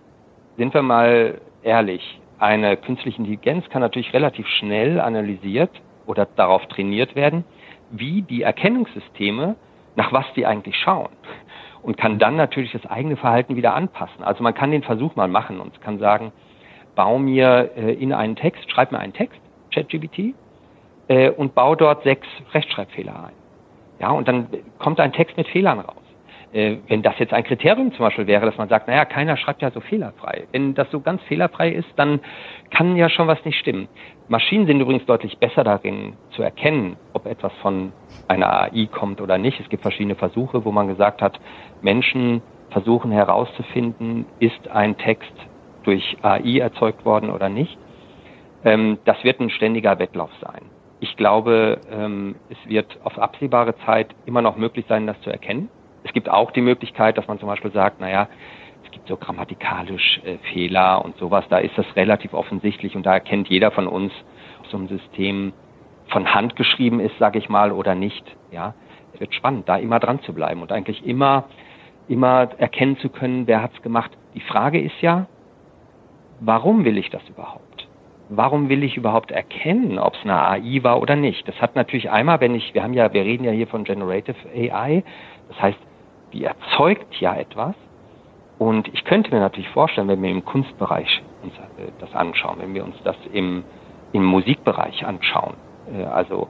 sind 0.56 0.72
wir 0.72 0.82
mal 0.82 1.40
ehrlich, 1.62 2.20
eine 2.38 2.76
künstliche 2.76 3.18
Intelligenz 3.18 3.68
kann 3.68 3.82
natürlich 3.82 4.12
relativ 4.12 4.46
schnell 4.46 5.00
analysiert 5.00 5.70
oder 6.06 6.26
darauf 6.36 6.66
trainiert 6.66 7.14
werden, 7.14 7.44
wie 7.90 8.22
die 8.22 8.42
Erkennungssysteme, 8.42 9.56
nach 9.96 10.12
was 10.12 10.24
die 10.34 10.46
eigentlich 10.46 10.76
schauen. 10.76 11.10
Und 11.82 11.96
kann 11.96 12.18
dann 12.18 12.36
natürlich 12.36 12.72
das 12.72 12.86
eigene 12.86 13.16
Verhalten 13.16 13.56
wieder 13.56 13.74
anpassen. 13.74 14.22
Also 14.22 14.42
man 14.42 14.54
kann 14.54 14.70
den 14.70 14.82
Versuch 14.82 15.16
mal 15.16 15.28
machen 15.28 15.60
und 15.60 15.80
kann 15.80 15.98
sagen, 15.98 16.32
bau 16.94 17.18
mir 17.18 17.70
äh, 17.76 17.92
in 17.94 18.12
einen 18.12 18.36
Text, 18.36 18.70
schreib 18.70 18.92
mir 18.92 18.98
einen 18.98 19.12
Text, 19.12 19.40
ChatGPT, 19.72 20.34
äh, 21.08 21.30
und 21.30 21.54
bau 21.54 21.74
dort 21.74 22.02
sechs 22.02 22.26
Rechtschreibfehler 22.52 23.26
ein. 23.26 23.32
Ja, 24.00 24.10
und 24.10 24.28
dann 24.28 24.48
kommt 24.78 25.00
ein 25.00 25.12
Text 25.12 25.36
mit 25.36 25.48
Fehlern 25.48 25.80
raus. 25.80 26.07
Äh, 26.52 26.78
wenn 26.88 27.02
das 27.02 27.18
jetzt 27.18 27.32
ein 27.32 27.44
Kriterium 27.44 27.92
zum 27.92 28.06
Beispiel 28.06 28.26
wäre, 28.26 28.46
dass 28.46 28.56
man 28.56 28.68
sagt, 28.68 28.88
naja, 28.88 29.04
keiner 29.04 29.36
schreibt 29.36 29.60
ja 29.60 29.70
so 29.70 29.80
fehlerfrei. 29.80 30.46
Wenn 30.52 30.74
das 30.74 30.90
so 30.90 31.00
ganz 31.00 31.22
fehlerfrei 31.24 31.70
ist, 31.70 31.88
dann 31.96 32.20
kann 32.70 32.96
ja 32.96 33.08
schon 33.10 33.26
was 33.26 33.44
nicht 33.44 33.58
stimmen. 33.58 33.88
Maschinen 34.28 34.66
sind 34.66 34.80
übrigens 34.80 35.04
deutlich 35.06 35.38
besser 35.38 35.64
darin 35.64 36.14
zu 36.30 36.42
erkennen, 36.42 36.96
ob 37.12 37.26
etwas 37.26 37.52
von 37.60 37.92
einer 38.28 38.62
AI 38.62 38.86
kommt 38.90 39.20
oder 39.20 39.38
nicht. 39.38 39.60
Es 39.60 39.68
gibt 39.68 39.82
verschiedene 39.82 40.14
Versuche, 40.14 40.64
wo 40.64 40.72
man 40.72 40.88
gesagt 40.88 41.22
hat, 41.22 41.38
Menschen 41.82 42.42
versuchen 42.70 43.10
herauszufinden, 43.10 44.26
ist 44.38 44.68
ein 44.68 44.96
Text 44.98 45.32
durch 45.84 46.16
AI 46.22 46.58
erzeugt 46.58 47.04
worden 47.04 47.30
oder 47.30 47.48
nicht. 47.48 47.78
Ähm, 48.64 48.98
das 49.04 49.22
wird 49.24 49.40
ein 49.40 49.50
ständiger 49.50 49.98
Wettlauf 49.98 50.30
sein. 50.40 50.62
Ich 51.00 51.16
glaube, 51.16 51.80
ähm, 51.90 52.34
es 52.50 52.58
wird 52.68 52.98
auf 53.04 53.18
absehbare 53.18 53.76
Zeit 53.86 54.08
immer 54.26 54.42
noch 54.42 54.56
möglich 54.56 54.84
sein, 54.88 55.06
das 55.06 55.20
zu 55.20 55.30
erkennen. 55.30 55.68
Es 56.08 56.14
gibt 56.14 56.30
auch 56.30 56.50
die 56.52 56.62
Möglichkeit, 56.62 57.18
dass 57.18 57.28
man 57.28 57.38
zum 57.38 57.48
Beispiel 57.48 57.70
sagt, 57.70 58.00
naja, 58.00 58.28
es 58.84 58.90
gibt 58.90 59.06
so 59.08 59.16
grammatikalisch 59.18 60.20
äh, 60.24 60.38
Fehler 60.52 61.04
und 61.04 61.18
sowas, 61.18 61.44
da 61.50 61.58
ist 61.58 61.76
das 61.76 61.84
relativ 61.96 62.32
offensichtlich 62.32 62.96
und 62.96 63.04
da 63.04 63.12
erkennt 63.12 63.48
jeder 63.48 63.70
von 63.70 63.86
uns, 63.86 64.10
ob 64.58 64.66
so 64.68 64.78
ein 64.78 64.88
System 64.88 65.52
von 66.08 66.34
Hand 66.34 66.56
geschrieben 66.56 66.98
ist, 66.98 67.16
sage 67.18 67.38
ich 67.38 67.50
mal, 67.50 67.72
oder 67.72 67.94
nicht. 67.94 68.24
Ja, 68.50 68.74
es 69.12 69.20
wird 69.20 69.34
spannend, 69.34 69.68
da 69.68 69.76
immer 69.76 70.00
dran 70.00 70.22
zu 70.22 70.32
bleiben 70.32 70.62
und 70.62 70.72
eigentlich 70.72 71.06
immer, 71.06 71.44
immer 72.08 72.48
erkennen 72.56 72.96
zu 72.96 73.10
können, 73.10 73.46
wer 73.46 73.62
hat's 73.62 73.82
gemacht. 73.82 74.10
Die 74.34 74.40
Frage 74.40 74.80
ist 74.80 74.98
ja, 75.02 75.26
warum 76.40 76.86
will 76.86 76.96
ich 76.96 77.10
das 77.10 77.22
überhaupt? 77.28 77.86
Warum 78.30 78.70
will 78.70 78.82
ich 78.82 78.96
überhaupt 78.96 79.30
erkennen, 79.30 79.98
ob 79.98 80.14
es 80.14 80.22
eine 80.22 80.40
AI 80.40 80.82
war 80.82 81.02
oder 81.02 81.16
nicht? 81.16 81.46
Das 81.46 81.60
hat 81.60 81.76
natürlich 81.76 82.10
einmal, 82.10 82.40
wenn 82.40 82.54
ich, 82.54 82.72
wir 82.72 82.82
haben 82.82 82.94
ja, 82.94 83.12
wir 83.12 83.24
reden 83.24 83.44
ja 83.44 83.52
hier 83.52 83.66
von 83.66 83.84
Generative 83.84 84.36
AI, 84.54 85.02
das 85.48 85.60
heißt, 85.60 85.78
die 86.32 86.44
erzeugt 86.44 87.14
ja 87.20 87.34
etwas. 87.34 87.74
Und 88.58 88.88
ich 88.92 89.04
könnte 89.04 89.32
mir 89.32 89.40
natürlich 89.40 89.68
vorstellen, 89.70 90.08
wenn 90.08 90.22
wir 90.22 90.30
im 90.30 90.44
Kunstbereich 90.44 91.22
uns 91.42 91.54
äh, 91.54 91.90
das 92.00 92.14
anschauen, 92.14 92.58
wenn 92.60 92.74
wir 92.74 92.84
uns 92.84 92.96
das 93.04 93.16
im, 93.32 93.64
im 94.12 94.24
Musikbereich 94.24 95.06
anschauen, 95.06 95.54
äh, 95.96 96.04
also 96.04 96.48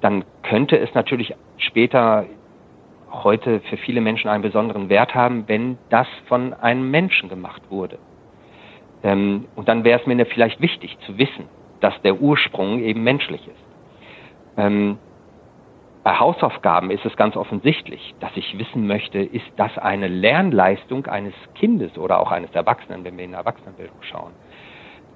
dann 0.00 0.24
könnte 0.42 0.78
es 0.78 0.94
natürlich 0.94 1.34
später 1.56 2.26
heute 3.10 3.60
für 3.60 3.76
viele 3.78 4.00
Menschen 4.00 4.28
einen 4.28 4.42
besonderen 4.42 4.88
Wert 4.88 5.14
haben, 5.14 5.44
wenn 5.48 5.78
das 5.90 6.06
von 6.26 6.52
einem 6.54 6.90
Menschen 6.90 7.28
gemacht 7.28 7.62
wurde. 7.70 7.98
Ähm, 9.02 9.46
und 9.56 9.68
dann 9.68 9.84
wäre 9.84 10.00
es 10.00 10.06
mir 10.06 10.24
vielleicht 10.26 10.60
wichtig 10.60 10.96
zu 11.06 11.18
wissen, 11.18 11.46
dass 11.80 12.00
der 12.02 12.20
Ursprung 12.20 12.80
eben 12.80 13.02
menschlich 13.02 13.46
ist. 13.46 13.64
Ähm, 14.56 14.98
bei 16.08 16.18
Hausaufgaben 16.18 16.90
ist 16.90 17.04
es 17.04 17.14
ganz 17.16 17.36
offensichtlich, 17.36 18.14
dass 18.18 18.30
ich 18.34 18.58
wissen 18.58 18.86
möchte, 18.86 19.18
ist 19.18 19.44
das 19.58 19.76
eine 19.76 20.08
Lernleistung 20.08 21.04
eines 21.04 21.34
Kindes 21.54 21.98
oder 21.98 22.18
auch 22.18 22.32
eines 22.32 22.50
Erwachsenen, 22.52 23.04
wenn 23.04 23.18
wir 23.18 23.26
in 23.26 23.34
Erwachsenenbildung 23.34 23.98
schauen. 24.00 24.32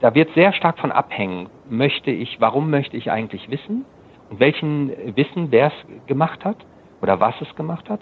Da 0.01 0.15
wird 0.15 0.35
sehr 0.35 0.53
stark 0.53 0.79
von 0.79 0.93
abhängen, 0.93 1.49
möchte 1.71 2.11
ich, 2.11 2.43
warum 2.43 2.69
möchte 2.69 2.99
ich 2.99 3.11
eigentlich 3.11 3.51
wissen 3.51 3.87
und 4.29 4.39
welchen 4.39 5.17
Wissen, 5.17 5.51
wer 5.51 5.69
es 5.69 6.07
gemacht 6.09 6.45
hat 6.45 6.59
oder 7.01 7.21
was 7.21 7.41
es 7.41 7.57
gemacht 7.57 7.89
hat 7.89 8.01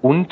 und 0.00 0.26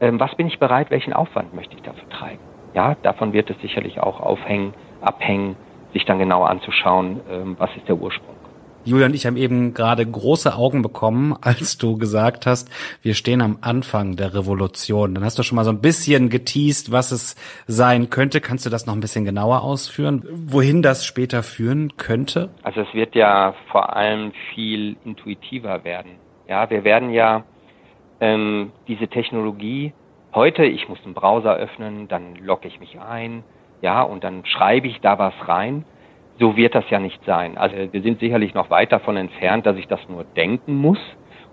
ähm, 0.00 0.18
was 0.18 0.34
bin 0.34 0.48
ich 0.48 0.58
bereit, 0.58 0.90
welchen 0.90 1.12
Aufwand 1.12 1.54
möchte 1.54 1.76
ich 1.76 1.82
dafür 1.82 2.08
treiben. 2.08 2.42
Ja, 2.74 2.96
davon 3.04 3.32
wird 3.32 3.50
es 3.50 3.60
sicherlich 3.60 4.00
auch 4.00 4.18
aufhängen, 4.18 4.74
abhängen, 5.00 5.54
sich 5.92 6.04
dann 6.06 6.18
genau 6.18 6.42
anzuschauen, 6.42 7.20
ähm, 7.30 7.54
was 7.56 7.70
ist 7.76 7.86
der 7.86 7.98
Ursprung. 7.98 8.41
Julian, 8.84 9.14
ich 9.14 9.26
habe 9.26 9.38
eben 9.38 9.74
gerade 9.74 10.04
große 10.04 10.56
Augen 10.56 10.82
bekommen, 10.82 11.36
als 11.40 11.78
du 11.78 11.96
gesagt 11.96 12.46
hast, 12.46 12.68
wir 13.02 13.14
stehen 13.14 13.40
am 13.40 13.58
Anfang 13.60 14.16
der 14.16 14.34
Revolution. 14.34 15.14
Dann 15.14 15.24
hast 15.24 15.38
du 15.38 15.44
schon 15.44 15.56
mal 15.56 15.64
so 15.64 15.70
ein 15.70 15.80
bisschen 15.80 16.30
geteased, 16.30 16.90
was 16.90 17.12
es 17.12 17.36
sein 17.66 18.10
könnte. 18.10 18.40
Kannst 18.40 18.66
du 18.66 18.70
das 18.70 18.86
noch 18.86 18.94
ein 18.94 19.00
bisschen 19.00 19.24
genauer 19.24 19.62
ausführen, 19.62 20.24
wohin 20.32 20.82
das 20.82 21.04
später 21.04 21.42
führen 21.42 21.96
könnte? 21.96 22.50
Also 22.62 22.80
es 22.80 22.92
wird 22.92 23.14
ja 23.14 23.54
vor 23.70 23.94
allem 23.96 24.32
viel 24.54 24.96
intuitiver 25.04 25.84
werden. 25.84 26.12
Ja, 26.48 26.68
wir 26.68 26.82
werden 26.82 27.10
ja 27.10 27.44
ähm, 28.20 28.72
diese 28.88 29.06
Technologie 29.06 29.92
heute, 30.34 30.64
ich 30.64 30.88
muss 30.88 30.98
einen 31.04 31.14
Browser 31.14 31.54
öffnen, 31.54 32.08
dann 32.08 32.34
logge 32.36 32.66
ich 32.66 32.80
mich 32.80 32.98
ein, 32.98 33.44
ja, 33.80 34.02
und 34.02 34.24
dann 34.24 34.44
schreibe 34.46 34.88
ich 34.88 35.00
da 35.00 35.18
was 35.18 35.34
rein 35.46 35.84
so 36.38 36.56
wird 36.56 36.74
das 36.74 36.88
ja 36.90 36.98
nicht 36.98 37.24
sein. 37.24 37.58
Also 37.58 37.76
wir 37.92 38.02
sind 38.02 38.20
sicherlich 38.20 38.54
noch 38.54 38.70
weit 38.70 38.92
davon 38.92 39.16
entfernt, 39.16 39.66
dass 39.66 39.76
ich 39.76 39.86
das 39.86 40.00
nur 40.08 40.24
denken 40.24 40.76
muss 40.76 40.98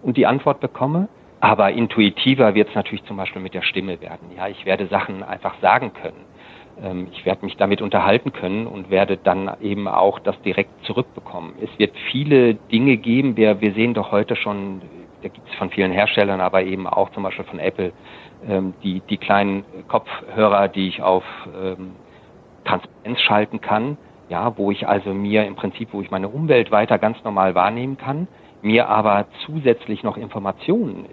und 0.02 0.18
die 0.18 0.26
Antwort 0.26 0.60
bekomme. 0.60 1.10
Aber 1.42 1.72
intuitiver 1.72 2.54
wird 2.54 2.70
es 2.70 2.76
natürlich 2.76 3.04
zum 3.06 3.16
Beispiel 3.16 3.42
mit 3.42 3.54
der 3.54 3.62
Stimme 3.62 4.02
werden. 4.02 4.32
Ja, 4.36 4.48
ich 4.48 4.66
werde 4.66 4.88
Sachen 4.88 5.24
einfach 5.24 5.56
sagen 5.62 5.94
können. 5.94 6.26
Ähm, 6.84 7.08
ich 7.12 7.26
werde 7.26 7.46
mich 7.46 7.56
damit 7.56 7.82
unterhalten 7.82 8.34
können 8.34 8.68
und 8.68 8.90
werde 8.90 9.18
dann 9.18 9.50
eben 9.62 9.88
auch 9.88 10.20
das 10.20 10.40
direkt 10.42 10.72
zurückbekommen. 10.86 11.54
Es 11.62 11.70
wird 11.80 11.96
viele 12.12 12.56
Dinge 12.56 12.98
geben. 12.98 13.38
Wir, 13.38 13.62
wir 13.62 13.74
sehen 13.74 13.94
doch 13.94 14.12
heute 14.12 14.36
schon, 14.36 14.82
da 15.22 15.30
gibt 15.30 15.48
es 15.48 15.56
von 15.56 15.70
vielen 15.70 15.94
Herstellern, 15.94 16.42
aber 16.42 16.64
eben 16.64 16.88
auch 16.88 17.10
zum 17.12 17.24
Beispiel 17.24 17.46
von 17.46 17.60
Apple, 17.60 17.94
ähm, 18.48 18.74
die, 18.84 19.02
die 19.10 19.18
kleinen 19.18 19.64
Kopfhörer, 19.88 20.68
die 20.68 20.90
ich 20.90 21.02
auf 21.02 21.24
ähm, 21.62 21.92
Transparenz 22.66 23.22
schalten 23.22 23.62
kann 23.62 23.98
ja, 24.30 24.58
wo 24.58 24.72
ich 24.72 24.88
also 24.88 25.14
mir 25.14 25.46
im 25.46 25.56
Prinzip, 25.56 25.90
wo 25.92 26.02
ich 26.02 26.12
meine 26.12 26.30
Umwelt 26.30 26.72
weiter 26.72 26.98
ganz 26.98 27.22
normal 27.24 27.56
wahrnehmen 27.56 27.98
kann, 27.98 28.28
mir 28.62 28.90
aber 28.90 29.28
zusätzlich 29.46 30.04
noch 30.04 30.18
Informationen 30.18 31.06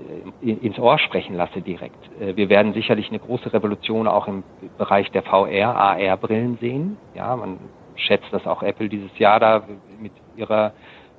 äh, 0.42 0.50
ins 0.50 0.78
Ohr 0.78 0.98
sprechen 0.98 1.34
lasse 1.34 1.60
direkt. 1.60 1.98
Äh, 2.20 2.36
wir 2.36 2.48
werden 2.48 2.74
sicherlich 2.74 3.08
eine 3.08 3.18
große 3.18 3.52
Revolution 3.52 4.06
auch 4.08 4.28
im 4.28 4.42
Bereich 4.78 5.10
der 5.12 5.22
VR, 5.22 5.76
AR-Brillen 5.76 6.58
sehen. 6.58 6.96
Ja, 7.14 7.36
man 7.36 7.58
schätzt, 7.94 8.32
dass 8.32 8.46
auch 8.46 8.62
Apple 8.62 8.88
dieses 8.88 9.16
Jahr 9.18 9.40
da 9.40 9.62
mit 10.00 10.12
ihrer 10.36 10.72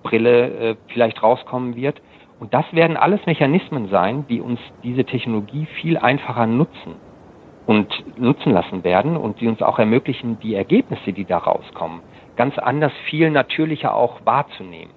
Brille 0.04 0.72
äh, 0.72 0.76
vielleicht 0.88 1.24
rauskommen 1.24 1.76
wird. 1.76 2.02
Und 2.40 2.54
das 2.54 2.66
werden 2.72 2.98
alles 2.98 3.26
Mechanismen 3.26 3.88
sein, 3.90 4.26
die 4.30 4.42
uns 4.42 4.60
diese 4.84 5.06
Technologie 5.06 5.66
viel 5.82 5.98
einfacher 5.98 6.46
nutzen 6.46 7.07
und 7.68 8.18
nutzen 8.18 8.54
lassen 8.54 8.84
werden 8.84 9.16
und 9.18 9.42
die 9.42 9.48
uns 9.48 9.62
auch 9.62 9.78
ermöglichen, 9.78 10.40
die 10.40 10.56
Ergebnisse, 10.56 11.14
die 11.14 11.26
da 11.26 11.38
rauskommen, 11.38 12.00
ganz 12.38 12.58
anders, 12.58 12.94
viel 13.10 13.30
natürlicher 13.30 13.94
auch 13.94 14.22
wahrzunehmen. 14.26 14.94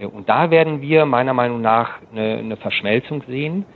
Äh, 0.00 0.06
und 0.06 0.28
da 0.28 0.50
werden 0.50 0.80
wir 0.80 1.06
meiner 1.06 1.34
Meinung 1.34 1.60
nach 1.60 1.98
eine, 2.10 2.38
eine 2.38 2.56
Verschmelzung 2.56 3.22
sehen, 3.28 3.66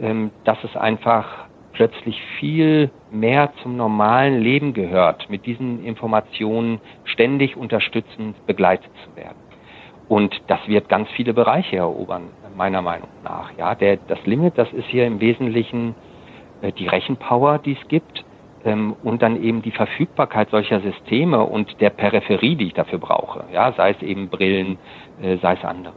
ähm, 0.00 0.30
dass 0.44 0.58
es 0.64 0.74
einfach 0.76 1.44
plötzlich 1.74 2.20
viel 2.40 2.90
mehr 3.10 3.52
zum 3.62 3.76
normalen 3.76 4.40
Leben 4.40 4.72
gehört, 4.72 5.28
mit 5.28 5.44
diesen 5.44 5.84
Informationen 5.84 6.80
ständig 7.04 7.56
unterstützend 7.56 8.46
begleitet 8.46 8.90
zu 9.04 9.16
werden. 9.16 9.36
Und 10.08 10.40
das 10.46 10.60
wird 10.68 10.88
ganz 10.88 11.08
viele 11.10 11.34
Bereiche 11.34 11.76
erobern, 11.76 12.28
meiner 12.56 12.80
Meinung 12.80 13.08
nach. 13.24 13.50
Ja, 13.58 13.74
der, 13.74 13.96
das 13.96 14.24
Limit, 14.24 14.56
das 14.56 14.72
ist 14.72 14.86
hier 14.86 15.06
im 15.06 15.20
Wesentlichen 15.20 15.94
die 16.78 16.86
Rechenpower, 16.86 17.58
die 17.58 17.76
es 17.80 17.88
gibt 17.88 18.24
ähm, 18.64 18.94
und 19.02 19.22
dann 19.22 19.42
eben 19.42 19.62
die 19.62 19.70
Verfügbarkeit 19.70 20.50
solcher 20.50 20.80
Systeme 20.80 21.42
und 21.42 21.80
der 21.80 21.90
Peripherie, 21.90 22.56
die 22.56 22.66
ich 22.68 22.74
dafür 22.74 22.98
brauche. 22.98 23.44
Ja, 23.52 23.72
sei 23.72 23.90
es 23.90 24.02
eben 24.02 24.28
Brillen, 24.28 24.78
äh, 25.20 25.36
sei 25.38 25.54
es 25.54 25.64
anderes. 25.64 25.94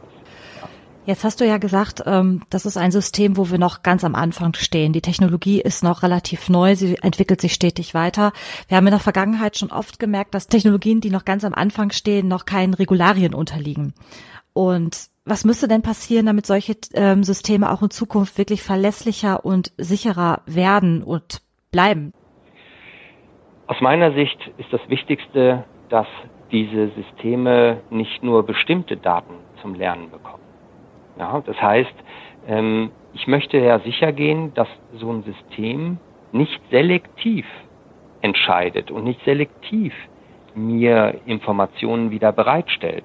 Jetzt 1.08 1.24
hast 1.24 1.40
du 1.40 1.46
ja 1.46 1.56
gesagt, 1.56 2.02
ähm, 2.04 2.42
das 2.50 2.66
ist 2.66 2.76
ein 2.76 2.90
System, 2.90 3.38
wo 3.38 3.50
wir 3.50 3.56
noch 3.56 3.82
ganz 3.82 4.04
am 4.04 4.14
Anfang 4.14 4.52
stehen. 4.52 4.92
Die 4.92 5.00
Technologie 5.00 5.58
ist 5.58 5.82
noch 5.82 6.02
relativ 6.02 6.50
neu, 6.50 6.76
sie 6.76 6.96
entwickelt 6.96 7.40
sich 7.40 7.54
stetig 7.54 7.94
weiter. 7.94 8.32
Wir 8.68 8.76
haben 8.76 8.86
in 8.86 8.90
der 8.90 9.00
Vergangenheit 9.00 9.56
schon 9.56 9.70
oft 9.70 9.98
gemerkt, 9.98 10.34
dass 10.34 10.48
Technologien, 10.48 11.00
die 11.00 11.08
noch 11.08 11.24
ganz 11.24 11.44
am 11.44 11.54
Anfang 11.54 11.92
stehen, 11.92 12.28
noch 12.28 12.44
keinen 12.44 12.74
Regularien 12.74 13.32
unterliegen. 13.32 13.94
Und 14.52 15.08
was 15.28 15.44
müsste 15.44 15.68
denn 15.68 15.82
passieren, 15.82 16.26
damit 16.26 16.46
solche 16.46 16.74
ähm, 16.94 17.22
Systeme 17.22 17.70
auch 17.70 17.82
in 17.82 17.90
Zukunft 17.90 18.38
wirklich 18.38 18.62
verlässlicher 18.62 19.44
und 19.44 19.72
sicherer 19.76 20.42
werden 20.46 21.02
und 21.02 21.40
bleiben? 21.70 22.12
Aus 23.66 23.80
meiner 23.80 24.12
Sicht 24.12 24.38
ist 24.56 24.72
das 24.72 24.80
Wichtigste, 24.88 25.64
dass 25.90 26.06
diese 26.50 26.88
Systeme 26.96 27.82
nicht 27.90 28.22
nur 28.22 28.44
bestimmte 28.44 28.96
Daten 28.96 29.34
zum 29.60 29.74
Lernen 29.74 30.10
bekommen. 30.10 30.42
Ja, 31.18 31.42
das 31.44 31.60
heißt, 31.60 31.94
ähm, 32.46 32.90
ich 33.12 33.26
möchte 33.26 33.58
ja 33.58 33.80
sicher 33.80 34.12
gehen, 34.12 34.54
dass 34.54 34.68
so 34.94 35.12
ein 35.12 35.24
System 35.24 35.98
nicht 36.32 36.60
selektiv 36.70 37.44
entscheidet 38.22 38.90
und 38.90 39.04
nicht 39.04 39.22
selektiv 39.24 39.92
mir 40.54 41.20
Informationen 41.26 42.10
wieder 42.10 42.32
bereitstellt. 42.32 43.04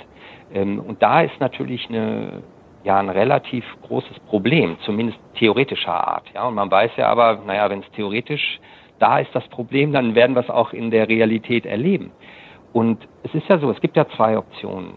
Ähm, 0.53 0.79
und 0.79 1.01
da 1.01 1.21
ist 1.21 1.39
natürlich 1.39 1.89
eine, 1.89 2.43
ja, 2.83 2.99
ein 2.99 3.09
relativ 3.09 3.65
großes 3.87 4.19
Problem, 4.21 4.77
zumindest 4.85 5.19
theoretischer 5.35 6.07
Art. 6.07 6.25
Ja, 6.33 6.47
und 6.47 6.55
man 6.55 6.69
weiß 6.69 6.91
ja 6.97 7.07
aber, 7.07 7.41
naja, 7.45 7.69
wenn 7.69 7.79
es 7.79 7.91
theoretisch 7.91 8.59
da 8.99 9.19
ist 9.19 9.33
das 9.33 9.45
Problem, 9.49 9.91
dann 9.91 10.15
werden 10.15 10.35
wir 10.35 10.41
es 10.41 10.49
auch 10.49 10.71
in 10.71 10.89
der 10.89 11.09
Realität 11.09 11.65
erleben. 11.65 12.11
Und 12.71 13.05
es 13.23 13.33
ist 13.35 13.49
ja 13.49 13.59
so, 13.59 13.69
es 13.69 13.81
gibt 13.81 13.97
ja 13.97 14.07
zwei 14.15 14.37
Optionen. 14.37 14.93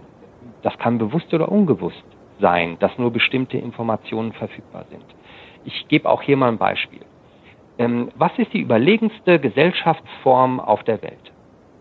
Das 0.62 0.78
kann 0.78 0.98
bewusst 0.98 1.32
oder 1.34 1.50
unbewusst 1.50 2.04
sein, 2.40 2.76
dass 2.78 2.96
nur 2.98 3.10
bestimmte 3.10 3.58
Informationen 3.58 4.32
verfügbar 4.32 4.84
sind. 4.90 5.04
Ich 5.64 5.88
gebe 5.88 6.08
auch 6.08 6.22
hier 6.22 6.36
mal 6.36 6.48
ein 6.48 6.58
Beispiel. 6.58 7.00
Ähm, 7.78 8.10
was 8.14 8.30
ist 8.38 8.52
die 8.52 8.60
überlegenste 8.60 9.40
Gesellschaftsform 9.40 10.60
auf 10.60 10.84
der 10.84 11.02
Welt? 11.02 11.32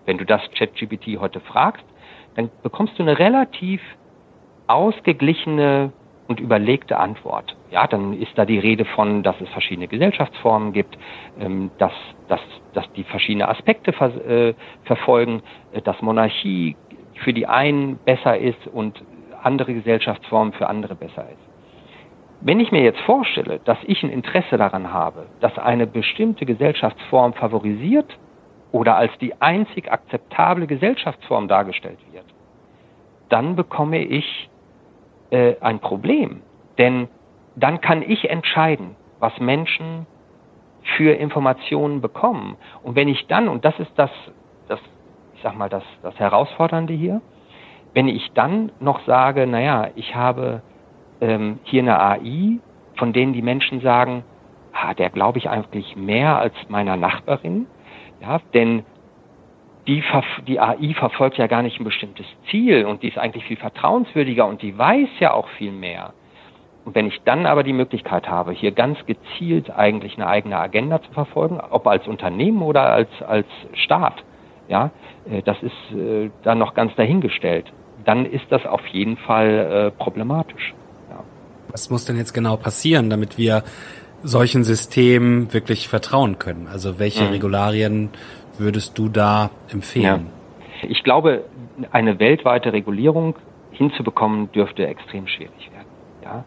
Wenn 0.05 0.17
du 0.17 0.25
das 0.25 0.41
ChatGPT 0.57 1.19
heute 1.19 1.39
fragst, 1.39 1.85
dann 2.35 2.49
bekommst 2.63 2.97
du 2.99 3.03
eine 3.03 3.17
relativ 3.17 3.81
ausgeglichene 4.67 5.91
und 6.27 6.39
überlegte 6.39 6.97
Antwort. 6.97 7.55
Ja, 7.69 7.87
dann 7.87 8.13
ist 8.13 8.31
da 8.35 8.45
die 8.45 8.57
Rede 8.57 8.85
von, 8.85 9.21
dass 9.21 9.39
es 9.41 9.49
verschiedene 9.49 9.87
Gesellschaftsformen 9.87 10.73
gibt, 10.73 10.97
ähm, 11.39 11.69
dass, 11.77 11.91
dass, 12.27 12.41
dass 12.73 12.91
die 12.93 13.03
verschiedene 13.03 13.47
Aspekte 13.47 13.93
ver, 13.93 14.15
äh, 14.27 14.53
verfolgen, 14.85 15.43
äh, 15.71 15.81
dass 15.81 16.01
Monarchie 16.01 16.75
für 17.23 17.33
die 17.33 17.47
einen 17.47 17.97
besser 17.97 18.37
ist 18.37 18.67
und 18.67 19.03
andere 19.43 19.73
Gesellschaftsformen 19.73 20.53
für 20.53 20.67
andere 20.67 20.95
besser 20.95 21.29
ist. 21.29 21.45
Wenn 22.41 22.59
ich 22.59 22.71
mir 22.71 22.81
jetzt 22.81 22.99
vorstelle, 23.01 23.59
dass 23.63 23.77
ich 23.83 24.03
ein 24.03 24.09
Interesse 24.09 24.57
daran 24.57 24.91
habe, 24.91 25.27
dass 25.39 25.57
eine 25.57 25.87
bestimmte 25.87 26.45
Gesellschaftsform 26.45 27.33
favorisiert 27.33 28.17
oder 28.71 28.97
als 28.97 29.11
die 29.19 29.39
einzig 29.41 29.91
akzeptable 29.91 30.67
Gesellschaftsform 30.67 31.47
dargestellt 31.47 31.99
wird, 32.11 32.25
dann 33.29 33.55
bekomme 33.55 34.03
ich 34.03 34.49
äh, 35.31 35.55
ein 35.61 35.79
Problem. 35.79 36.41
Denn 36.77 37.07
dann 37.55 37.81
kann 37.81 38.01
ich 38.01 38.29
entscheiden, 38.29 38.95
was 39.19 39.39
Menschen 39.39 40.05
für 40.97 41.13
Informationen 41.13 42.01
bekommen. 42.01 42.57
Und 42.83 42.95
wenn 42.95 43.07
ich 43.07 43.27
dann, 43.27 43.47
und 43.47 43.65
das 43.65 43.79
ist 43.79 43.91
das, 43.95 44.11
das 44.67 44.79
ich 45.35 45.41
sag 45.41 45.57
mal, 45.57 45.69
das, 45.69 45.83
das 46.03 46.17
Herausfordernde 46.19 46.93
hier, 46.93 47.21
wenn 47.93 48.07
ich 48.07 48.31
dann 48.33 48.71
noch 48.79 48.99
sage, 49.05 49.47
naja, 49.47 49.89
ich 49.95 50.15
habe 50.15 50.61
ähm, 51.21 51.59
hier 51.63 51.81
eine 51.81 51.99
AI, 51.99 52.59
von 52.97 53.13
denen 53.13 53.33
die 53.33 53.41
Menschen 53.41 53.81
sagen, 53.81 54.23
ah, 54.73 54.93
der 54.93 55.09
glaube 55.09 55.37
ich 55.37 55.49
eigentlich 55.49 55.95
mehr 55.95 56.37
als 56.37 56.53
meiner 56.67 56.97
Nachbarin, 56.97 57.67
ja, 58.21 58.39
denn 58.53 58.83
die, 59.87 60.03
die 60.47 60.59
AI 60.59 60.93
verfolgt 60.97 61.37
ja 61.37 61.47
gar 61.47 61.61
nicht 61.61 61.79
ein 61.79 61.83
bestimmtes 61.83 62.25
Ziel 62.49 62.85
und 62.85 63.03
die 63.03 63.09
ist 63.09 63.17
eigentlich 63.17 63.45
viel 63.45 63.57
vertrauenswürdiger 63.57 64.45
und 64.45 64.61
die 64.61 64.77
weiß 64.77 65.09
ja 65.19 65.33
auch 65.33 65.47
viel 65.57 65.71
mehr. 65.71 66.13
Und 66.85 66.93
wenn 66.93 67.07
ich 67.07 67.19
dann 67.25 67.45
aber 67.45 67.63
die 67.63 67.73
Möglichkeit 67.73 68.27
habe, 68.27 68.51
hier 68.51 68.71
ganz 68.71 68.97
gezielt 69.05 69.71
eigentlich 69.71 70.15
eine 70.15 70.27
eigene 70.27 70.57
Agenda 70.57 71.01
zu 71.01 71.11
verfolgen, 71.11 71.59
ob 71.59 71.87
als 71.87 72.07
Unternehmen 72.07 72.61
oder 72.61 72.91
als, 72.91 73.09
als 73.27 73.47
Staat, 73.73 74.23
ja, 74.67 74.91
äh, 75.29 75.41
das 75.41 75.57
ist 75.61 75.97
äh, 75.97 76.29
dann 76.43 76.59
noch 76.59 76.75
ganz 76.75 76.95
dahingestellt, 76.95 77.71
dann 78.05 78.25
ist 78.25 78.45
das 78.49 78.65
auf 78.65 78.85
jeden 78.87 79.17
Fall 79.17 79.49
äh, 79.49 79.91
problematisch. 79.91 80.75
Ja. 81.09 81.23
Was 81.71 81.89
muss 81.89 82.05
denn 82.05 82.17
jetzt 82.17 82.33
genau 82.33 82.55
passieren, 82.55 83.09
damit 83.09 83.37
wir 83.37 83.63
solchen 84.25 84.63
Systemen 84.63 85.53
wirklich 85.53 85.87
vertrauen 85.87 86.39
können? 86.39 86.67
Also 86.71 86.99
welche 86.99 87.23
mhm. 87.23 87.31
Regularien 87.31 88.09
würdest 88.57 88.97
du 88.97 89.09
da 89.09 89.49
empfehlen? 89.71 90.27
Ja. 90.81 90.89
Ich 90.89 91.03
glaube, 91.03 91.45
eine 91.91 92.19
weltweite 92.19 92.73
Regulierung 92.73 93.35
hinzubekommen 93.71 94.51
dürfte 94.51 94.87
extrem 94.87 95.27
schwierig 95.27 95.71
werden. 95.71 95.87
Ja? 96.23 96.43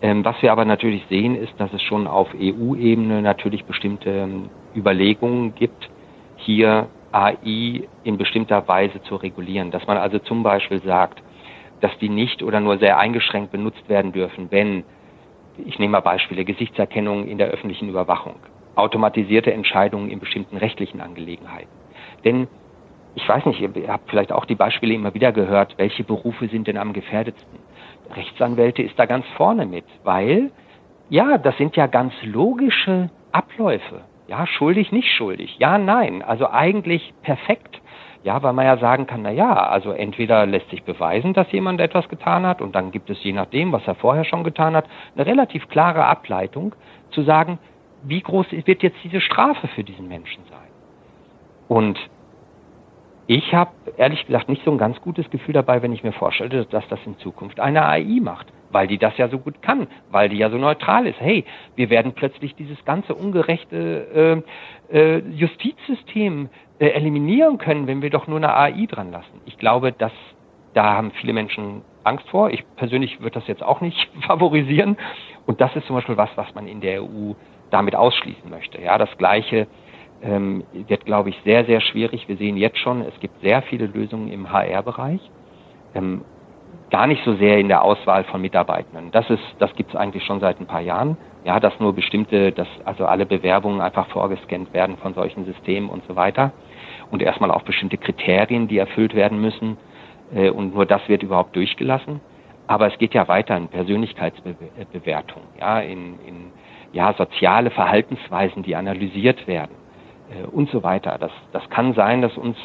Ähm, 0.00 0.24
was 0.24 0.40
wir 0.42 0.52
aber 0.52 0.64
natürlich 0.64 1.04
sehen, 1.08 1.36
ist, 1.36 1.52
dass 1.58 1.72
es 1.72 1.82
schon 1.82 2.06
auf 2.06 2.28
EU-Ebene 2.34 3.22
natürlich 3.22 3.64
bestimmte 3.64 4.10
ähm, 4.10 4.48
Überlegungen 4.74 5.54
gibt, 5.54 5.88
hier 6.36 6.88
AI 7.12 7.82
in 8.02 8.18
bestimmter 8.18 8.66
Weise 8.66 9.00
zu 9.04 9.16
regulieren. 9.16 9.70
Dass 9.70 9.86
man 9.86 9.96
also 9.96 10.18
zum 10.18 10.42
Beispiel 10.42 10.82
sagt, 10.82 11.22
dass 11.80 11.96
die 12.00 12.08
nicht 12.08 12.42
oder 12.42 12.60
nur 12.60 12.78
sehr 12.78 12.98
eingeschränkt 12.98 13.52
benutzt 13.52 13.88
werden 13.88 14.12
dürfen, 14.12 14.48
wenn, 14.50 14.84
ich 15.58 15.78
nehme 15.78 15.92
mal 15.92 16.00
Beispiele, 16.00 16.44
Gesichtserkennung 16.44 17.26
in 17.26 17.38
der 17.38 17.48
öffentlichen 17.48 17.88
Überwachung, 17.88 18.36
automatisierte 18.74 19.52
Entscheidungen 19.52 20.10
in 20.10 20.20
bestimmten 20.20 20.56
rechtlichen 20.56 21.00
Angelegenheiten. 21.00 21.70
Denn 22.24 22.48
ich 23.14 23.28
weiß 23.28 23.44
nicht, 23.44 23.60
ihr 23.60 23.88
habt 23.88 24.08
vielleicht 24.08 24.32
auch 24.32 24.46
die 24.46 24.54
Beispiele 24.54 24.94
immer 24.94 25.12
wieder 25.12 25.32
gehört, 25.32 25.74
welche 25.76 26.02
Berufe 26.02 26.48
sind 26.48 26.66
denn 26.66 26.78
am 26.78 26.94
gefährdetsten? 26.94 27.58
Rechtsanwälte 28.14 28.82
ist 28.82 28.98
da 28.98 29.06
ganz 29.06 29.26
vorne 29.36 29.66
mit, 29.66 29.84
weil 30.02 30.50
ja, 31.10 31.36
das 31.36 31.56
sind 31.58 31.76
ja 31.76 31.88
ganz 31.88 32.14
logische 32.22 33.10
Abläufe. 33.32 34.00
Ja, 34.28 34.46
schuldig, 34.46 34.92
nicht 34.92 35.10
schuldig. 35.10 35.58
Ja, 35.58 35.76
nein. 35.76 36.22
Also 36.22 36.48
eigentlich 36.48 37.12
perfekt. 37.22 37.81
Ja, 38.24 38.40
weil 38.42 38.52
man 38.52 38.66
ja 38.66 38.76
sagen 38.78 39.06
kann, 39.06 39.22
na 39.22 39.30
ja, 39.30 39.52
also 39.52 39.90
entweder 39.90 40.46
lässt 40.46 40.70
sich 40.70 40.84
beweisen, 40.84 41.34
dass 41.34 41.50
jemand 41.50 41.80
etwas 41.80 42.08
getan 42.08 42.46
hat 42.46 42.62
und 42.62 42.74
dann 42.74 42.92
gibt 42.92 43.10
es 43.10 43.22
je 43.24 43.32
nachdem, 43.32 43.72
was 43.72 43.86
er 43.86 43.96
vorher 43.96 44.24
schon 44.24 44.44
getan 44.44 44.76
hat, 44.76 44.84
eine 45.16 45.26
relativ 45.26 45.68
klare 45.68 46.04
Ableitung 46.04 46.74
zu 47.10 47.22
sagen, 47.22 47.58
wie 48.04 48.20
groß 48.20 48.46
wird 48.52 48.82
jetzt 48.82 48.98
diese 49.02 49.20
Strafe 49.20 49.66
für 49.68 49.82
diesen 49.82 50.06
Menschen 50.08 50.44
sein? 50.48 50.58
Und 51.68 51.98
ich 53.26 53.54
habe 53.54 53.70
ehrlich 53.96 54.26
gesagt 54.26 54.48
nicht 54.48 54.64
so 54.64 54.70
ein 54.70 54.78
ganz 54.78 55.00
gutes 55.00 55.28
Gefühl 55.30 55.54
dabei, 55.54 55.82
wenn 55.82 55.92
ich 55.92 56.04
mir 56.04 56.12
vorstelle, 56.12 56.64
dass 56.66 56.86
das 56.88 57.00
in 57.06 57.18
Zukunft 57.18 57.60
eine 57.60 57.86
AI 57.86 58.20
macht, 58.20 58.52
weil 58.72 58.86
die 58.88 58.98
das 58.98 59.16
ja 59.18 59.28
so 59.28 59.38
gut 59.38 59.62
kann, 59.62 59.86
weil 60.10 60.28
die 60.28 60.38
ja 60.38 60.50
so 60.50 60.56
neutral 60.56 61.06
ist. 61.06 61.20
Hey, 61.20 61.44
wir 61.76 61.90
werden 61.90 62.12
plötzlich 62.12 62.54
dieses 62.54 62.84
ganze 62.84 63.14
ungerechte 63.14 64.42
äh, 64.90 64.98
äh, 64.98 65.22
Justizsystem 65.30 66.48
äh, 66.78 66.88
eliminieren 66.88 67.58
können, 67.58 67.86
wenn 67.86 68.02
wir 68.02 68.10
doch 68.10 68.26
nur 68.26 68.38
eine 68.38 68.54
AI 68.54 68.86
dran 68.86 69.12
lassen. 69.12 69.40
Ich 69.44 69.58
glaube, 69.58 69.92
dass 69.92 70.12
da 70.74 70.94
haben 70.94 71.12
viele 71.20 71.32
Menschen 71.32 71.82
Angst 72.04 72.28
vor. 72.30 72.50
Ich 72.50 72.64
persönlich 72.76 73.20
würde 73.20 73.38
das 73.38 73.46
jetzt 73.46 73.62
auch 73.62 73.80
nicht 73.80 74.10
favorisieren. 74.26 74.96
Und 75.46 75.60
das 75.60 75.74
ist 75.76 75.86
zum 75.86 75.96
Beispiel 75.96 76.16
was, 76.16 76.30
was 76.36 76.54
man 76.54 76.66
in 76.66 76.80
der 76.80 77.02
EU 77.02 77.34
damit 77.70 77.94
ausschließen 77.94 78.48
möchte. 78.50 78.80
Ja, 78.80 78.98
das 78.98 79.10
Gleiche 79.18 79.66
ähm, 80.22 80.64
wird, 80.72 81.04
glaube 81.04 81.30
ich, 81.30 81.36
sehr, 81.44 81.64
sehr 81.64 81.80
schwierig. 81.80 82.28
Wir 82.28 82.36
sehen 82.36 82.56
jetzt 82.56 82.78
schon, 82.78 83.02
es 83.02 83.18
gibt 83.20 83.40
sehr 83.40 83.62
viele 83.62 83.86
Lösungen 83.86 84.30
im 84.30 84.52
HR-Bereich. 84.52 85.20
Ähm, 85.94 86.22
gar 86.90 87.06
nicht 87.06 87.24
so 87.24 87.34
sehr 87.36 87.58
in 87.58 87.68
der 87.68 87.82
Auswahl 87.82 88.24
von 88.24 88.40
Mitarbeitenden. 88.40 89.10
Das 89.12 89.28
ist, 89.30 89.42
das 89.58 89.74
gibt 89.74 89.90
es 89.90 89.96
eigentlich 89.96 90.24
schon 90.24 90.40
seit 90.40 90.60
ein 90.60 90.66
paar 90.66 90.80
Jahren. 90.80 91.16
Ja, 91.44 91.58
dass 91.58 91.78
nur 91.80 91.92
bestimmte, 91.92 92.52
dass 92.52 92.68
also 92.84 93.06
alle 93.06 93.26
Bewerbungen 93.26 93.80
einfach 93.80 94.06
vorgescannt 94.08 94.72
werden 94.72 94.96
von 94.98 95.14
solchen 95.14 95.44
Systemen 95.44 95.88
und 95.88 96.04
so 96.06 96.14
weiter. 96.14 96.52
Und 97.10 97.20
erstmal 97.20 97.50
auch 97.50 97.62
bestimmte 97.62 97.96
Kriterien, 97.96 98.68
die 98.68 98.78
erfüllt 98.78 99.14
werden 99.14 99.40
müssen. 99.40 99.76
Äh, 100.34 100.50
und 100.50 100.74
nur 100.74 100.86
das 100.86 101.08
wird 101.08 101.22
überhaupt 101.22 101.56
durchgelassen. 101.56 102.20
Aber 102.66 102.86
es 102.86 102.98
geht 102.98 103.14
ja 103.14 103.26
weiter 103.26 103.56
in 103.56 103.68
Persönlichkeitsbewertung, 103.68 105.42
ja, 105.58 105.80
in, 105.80 106.18
in 106.26 106.52
ja, 106.92 107.12
soziale 107.14 107.70
Verhaltensweisen, 107.70 108.62
die 108.62 108.76
analysiert 108.76 109.46
werden 109.46 109.74
äh, 110.30 110.46
und 110.46 110.70
so 110.70 110.82
weiter. 110.82 111.16
Das, 111.18 111.32
das 111.52 111.68
kann 111.70 111.94
sein, 111.94 112.22
dass 112.22 112.36
uns 112.36 112.56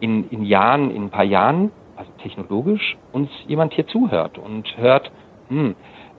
in, 0.00 0.28
in 0.30 0.44
Jahren, 0.44 0.90
in 0.90 1.04
ein 1.04 1.10
paar 1.10 1.24
Jahren, 1.24 1.70
also 1.98 2.10
technologisch, 2.22 2.96
uns 3.12 3.28
jemand 3.46 3.74
hier 3.74 3.86
zuhört 3.88 4.38
und 4.38 4.76
hört, 4.76 5.10
hm, 5.48 5.74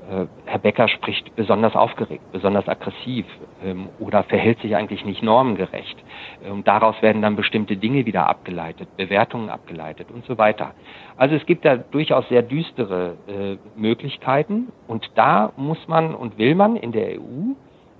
äh, 0.09 0.25
Herr 0.45 0.59
Becker 0.59 0.87
spricht 0.89 1.35
besonders 1.35 1.75
aufgeregt, 1.75 2.23
besonders 2.31 2.67
aggressiv 2.67 3.25
ähm, 3.63 3.87
oder 3.99 4.23
verhält 4.23 4.59
sich 4.59 4.75
eigentlich 4.75 5.05
nicht 5.05 5.23
normengerecht. 5.23 6.03
Ähm, 6.43 6.63
daraus 6.65 7.01
werden 7.01 7.21
dann 7.21 7.35
bestimmte 7.35 7.77
Dinge 7.77 8.05
wieder 8.05 8.27
abgeleitet, 8.27 8.89
Bewertungen 8.97 9.49
abgeleitet 9.49 10.07
und 10.11 10.25
so 10.25 10.37
weiter. 10.37 10.73
Also 11.15 11.35
es 11.35 11.45
gibt 11.45 11.63
da 11.63 11.77
durchaus 11.77 12.27
sehr 12.27 12.41
düstere 12.41 13.15
äh, 13.27 13.57
Möglichkeiten 13.79 14.73
und 14.87 15.09
da 15.15 15.53
muss 15.55 15.87
man 15.87 16.13
und 16.13 16.37
will 16.37 16.55
man 16.55 16.75
in 16.75 16.91
der 16.91 17.19
EU 17.19 17.53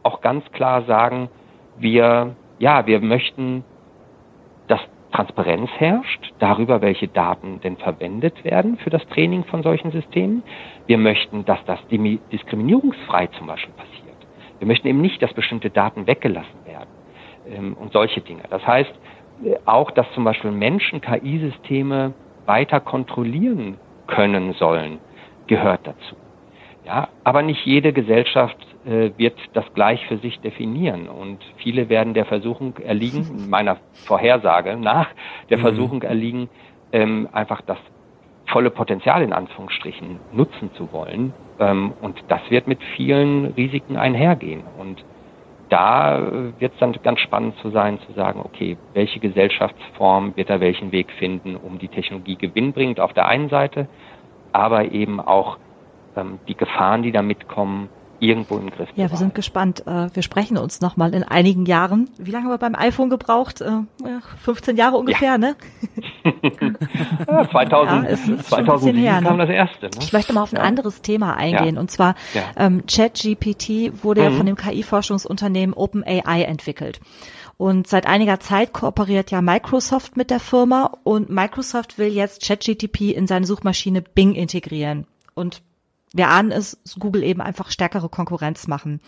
auch 0.04 0.22
ganz 0.22 0.44
klar 0.52 0.84
sagen, 0.84 1.30
wir 1.78 2.36
ja, 2.60 2.86
wir 2.86 3.00
möchten, 3.00 3.64
Transparenz 5.12 5.70
herrscht 5.78 6.34
darüber, 6.40 6.82
welche 6.82 7.08
Daten 7.08 7.60
denn 7.62 7.78
verwendet 7.78 8.44
werden 8.44 8.78
für 8.78 8.90
das 8.90 9.06
Training 9.08 9.44
von 9.46 9.64
solchen 9.64 9.92
Systemen. 9.92 10.44
Wir 10.86 10.98
möchten, 10.98 11.46
dass 11.46 11.60
das 11.66 11.80
diskriminierungsfrei 11.90 13.28
zum 13.28 13.48
Beispiel 13.48 13.74
passiert. 13.74 14.00
Wir 14.60 14.68
möchten 14.68 14.88
eben 14.88 15.02
nicht, 15.02 15.22
dass 15.22 15.34
bestimmte 15.34 15.70
Daten 15.70 16.06
weggelassen 16.06 16.66
werden 16.66 16.90
ähm, 17.50 17.74
und 17.80 17.94
solche 17.94 18.22
Dinge. 18.22 18.44
Das 18.50 18.66
heißt 18.66 18.92
äh, 19.46 19.56
auch, 19.66 19.92
dass 19.92 20.12
zum 20.14 20.24
Beispiel 20.26 20.52
Menschen 20.52 21.02
KI-Systeme 21.02 22.14
weiter 22.46 22.80
kontrollieren 22.80 23.78
können 24.08 24.54
sollen, 24.54 25.00
gehört 25.48 25.82
dazu. 25.86 26.16
Ja, 26.86 27.10
aber 27.24 27.42
nicht 27.42 27.66
jede 27.66 27.94
Gesellschaft 27.94 28.58
wird 28.86 29.38
das 29.54 29.66
gleich 29.74 30.06
für 30.08 30.18
sich 30.18 30.40
definieren. 30.40 31.10
Und 31.10 31.40
viele 31.58 31.90
werden 31.90 32.14
der 32.14 32.26
Versuchung 32.26 32.78
erliegen, 32.78 33.48
meiner 33.50 33.78
Vorhersage 34.06 34.78
nach, 34.78 35.08
der 35.50 35.58
mhm. 35.58 35.62
Versuchung 35.62 36.02
erliegen, 36.02 36.50
ähm, 36.92 37.28
einfach 37.32 37.62
das 37.62 37.78
volle 38.48 38.72
Potenzial 38.72 39.22
in 39.22 39.34
Anführungsstrichen 39.34 40.20
nutzen 40.32 40.72
zu 40.74 40.92
wollen. 40.92 41.34
Ähm, 41.60 41.94
und 42.02 42.24
das 42.28 42.42
wird 42.50 42.68
mit 42.68 42.80
vielen 42.96 43.46
Risiken 43.54 43.98
einhergehen. 43.98 44.64
Und 44.78 45.04
da 45.70 46.20
wird 46.58 46.74
es 46.74 46.80
dann 46.80 46.94
ganz 47.04 47.20
spannend 47.20 47.56
zu 47.62 47.70
sein, 47.70 48.00
zu 48.08 48.14
sagen, 48.14 48.42
okay, 48.44 48.78
welche 48.94 49.20
Gesellschaftsform 49.20 50.36
wird 50.36 50.50
da 50.50 50.60
welchen 50.60 50.92
Weg 50.92 51.12
finden, 51.12 51.56
um 51.56 51.78
die 51.78 51.88
Technologie 51.88 52.36
gewinnbringend 52.36 53.00
auf 53.00 53.14
der 53.14 53.28
einen 53.28 53.50
Seite, 53.50 53.88
aber 54.52 54.92
eben 54.92 55.20
auch 55.20 55.58
ähm, 56.16 56.40
die 56.48 56.56
Gefahren, 56.56 57.04
die 57.04 57.12
da 57.12 57.22
mitkommen, 57.22 57.90
irgendwo 58.20 58.58
im 58.58 58.70
Griff. 58.70 58.90
Ja, 58.96 59.10
wir 59.10 59.18
sind 59.18 59.36
gespannt. 59.36 59.86
Äh, 59.88 60.10
wir 60.14 60.24
sprechen 60.24 60.58
uns 60.58 60.82
noch 60.82 60.98
mal 60.98 61.14
in 61.14 61.24
einigen 61.24 61.66
Jahren. 61.66 62.10
Wie 62.18 62.32
lange 62.32 62.46
haben 62.46 62.52
wir 62.52 62.58
beim 62.58 62.76
iPhone 62.76 63.10
gebraucht? 63.10 63.64
15 64.44 64.76
äh, 64.76 64.80
Jahre 64.80 64.98
ungefähr, 64.98 65.32
ja. 65.34 65.38
ne? 65.38 65.56
ja, 67.28 67.50
2000, 67.50 68.10
ja, 68.10 68.44
2007 68.44 69.00
her, 69.00 69.22
kam 69.22 69.38
ne? 69.38 69.48
das 69.48 69.56
erste. 69.56 69.86
Ne? 69.86 69.92
Ich 70.02 70.14
möchte 70.14 70.34
mal 70.34 70.42
auf 70.42 70.54
ein 70.54 70.60
anderes 70.60 71.02
Thema 71.02 71.36
eingehen. 71.36 71.78
Und 71.78 71.92
zwar 71.92 72.16
ähm, 72.58 72.84
ChatGPT 72.86 74.04
wurde 74.04 74.22
mhm. 74.22 74.28
ja 74.28 74.32
von 74.32 74.46
dem 74.46 74.56
KI-Forschungsunternehmen 74.56 75.74
OpenAI 75.74 76.44
entwickelt. 76.44 77.00
Und 77.58 77.88
seit 77.88 78.08
einiger 78.08 78.40
Zeit 78.40 78.72
kooperiert 78.72 79.32
ja 79.32 79.42
Microsoft 79.42 80.16
mit 80.16 80.32
der 80.32 80.40
Firma 80.40 80.94
und 81.04 81.30
Microsoft 81.30 81.98
will 81.98 82.08
jetzt 82.08 82.48
ChatGPT 82.48 83.02
in 83.12 83.28
seine 83.28 83.46
Suchmaschine 83.46 84.02
Bing 84.02 84.34
integrieren. 84.34 85.06
Und 85.36 85.62
wir 86.14 86.30
ahnen 86.30 86.52
es, 86.52 86.82
Google 87.00 87.24
eben 87.24 87.42
einfach 87.42 87.72
stärkere 87.72 88.10
Konkurrenz 88.10 88.68
machen. 88.68 89.02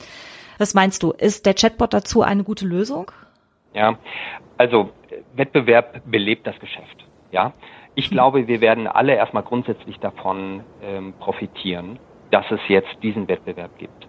Was 0.57 0.73
meinst 0.73 1.03
du? 1.03 1.11
Ist 1.11 1.45
der 1.45 1.55
Chatbot 1.55 1.93
dazu 1.93 2.21
eine 2.21 2.43
gute 2.43 2.65
Lösung? 2.65 3.11
Ja, 3.73 3.97
also 4.57 4.91
Wettbewerb 5.33 6.01
belebt 6.05 6.45
das 6.45 6.59
Geschäft. 6.59 7.05
Ja, 7.31 7.53
ich 7.95 8.05
hm. 8.05 8.11
glaube, 8.11 8.47
wir 8.47 8.61
werden 8.61 8.87
alle 8.87 9.15
erstmal 9.15 9.43
grundsätzlich 9.43 9.97
davon 9.99 10.63
ähm, 10.83 11.13
profitieren, 11.19 11.99
dass 12.29 12.45
es 12.51 12.59
jetzt 12.67 12.91
diesen 13.01 13.27
Wettbewerb 13.27 13.77
gibt. 13.77 14.07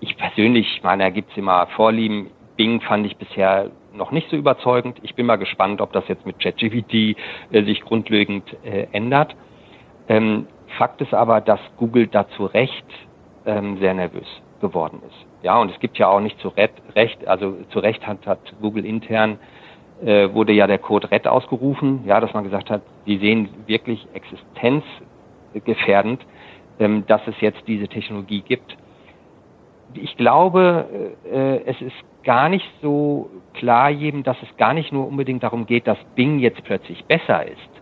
Ich 0.00 0.16
persönlich, 0.16 0.80
meine, 0.82 1.04
da 1.04 1.10
gibt's 1.10 1.36
immer 1.36 1.66
Vorlieben. 1.68 2.30
Bing 2.56 2.80
fand 2.80 3.06
ich 3.06 3.16
bisher 3.16 3.70
noch 3.92 4.10
nicht 4.10 4.28
so 4.30 4.36
überzeugend. 4.36 4.98
Ich 5.02 5.14
bin 5.14 5.26
mal 5.26 5.36
gespannt, 5.36 5.80
ob 5.80 5.92
das 5.92 6.06
jetzt 6.08 6.26
mit 6.26 6.38
ChatGPT 6.38 7.16
äh, 7.50 7.64
sich 7.64 7.80
grundlegend 7.80 8.44
äh, 8.64 8.86
ändert. 8.92 9.34
Ähm, 10.08 10.46
Fakt 10.78 11.00
ist 11.00 11.14
aber, 11.14 11.40
dass 11.40 11.60
Google 11.76 12.06
dazu 12.06 12.46
Recht 12.46 12.86
ähm, 13.44 13.78
sehr 13.78 13.94
nervös 13.94 14.26
geworden 14.60 15.02
ist. 15.06 15.26
Ja, 15.42 15.60
und 15.60 15.70
es 15.70 15.78
gibt 15.80 15.98
ja 15.98 16.08
auch 16.08 16.20
nicht 16.20 16.38
zu 16.40 16.48
Recht, 16.48 17.26
also 17.26 17.56
zu 17.70 17.78
Recht 17.78 18.06
hat, 18.06 18.26
hat 18.26 18.40
Google 18.60 18.84
intern 18.84 19.38
äh, 20.04 20.32
wurde 20.34 20.52
ja 20.52 20.66
der 20.66 20.78
Code 20.78 21.10
RED 21.10 21.26
ausgerufen, 21.26 22.02
ja, 22.04 22.20
dass 22.20 22.34
man 22.34 22.44
gesagt 22.44 22.68
hat, 22.68 22.82
die 23.06 23.18
sehen 23.18 23.48
wirklich 23.66 24.06
existenzgefährdend, 24.12 26.20
ähm, 26.78 27.04
dass 27.06 27.22
es 27.26 27.40
jetzt 27.40 27.62
diese 27.66 27.88
Technologie 27.88 28.42
gibt. 28.42 28.76
Ich 29.94 30.16
glaube, 30.16 31.14
äh, 31.24 31.62
es 31.64 31.80
ist 31.80 31.96
gar 32.24 32.48
nicht 32.48 32.68
so 32.82 33.30
klar 33.54 33.88
jedem, 33.88 34.22
dass 34.22 34.36
es 34.42 34.56
gar 34.58 34.74
nicht 34.74 34.92
nur 34.92 35.06
unbedingt 35.06 35.42
darum 35.42 35.64
geht, 35.64 35.86
dass 35.86 35.98
Bing 36.14 36.40
jetzt 36.40 36.62
plötzlich 36.64 37.04
besser 37.06 37.46
ist. 37.46 37.75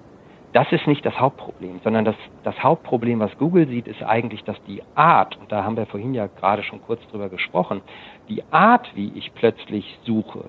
Das 0.54 0.70
ist 0.70 0.86
nicht 0.86 1.04
das 1.04 1.18
Hauptproblem, 1.18 1.80
sondern 1.82 2.04
das, 2.04 2.14
das 2.44 2.62
Hauptproblem, 2.62 3.18
was 3.18 3.36
Google 3.38 3.66
sieht, 3.66 3.88
ist 3.88 4.04
eigentlich, 4.04 4.44
dass 4.44 4.56
die 4.68 4.84
Art, 4.94 5.36
und 5.36 5.50
da 5.50 5.64
haben 5.64 5.76
wir 5.76 5.84
vorhin 5.84 6.14
ja 6.14 6.28
gerade 6.28 6.62
schon 6.62 6.80
kurz 6.80 7.04
drüber 7.08 7.28
gesprochen, 7.28 7.82
die 8.28 8.44
Art, 8.52 8.88
wie 8.94 9.10
ich 9.16 9.34
plötzlich 9.34 9.98
suche, 10.04 10.44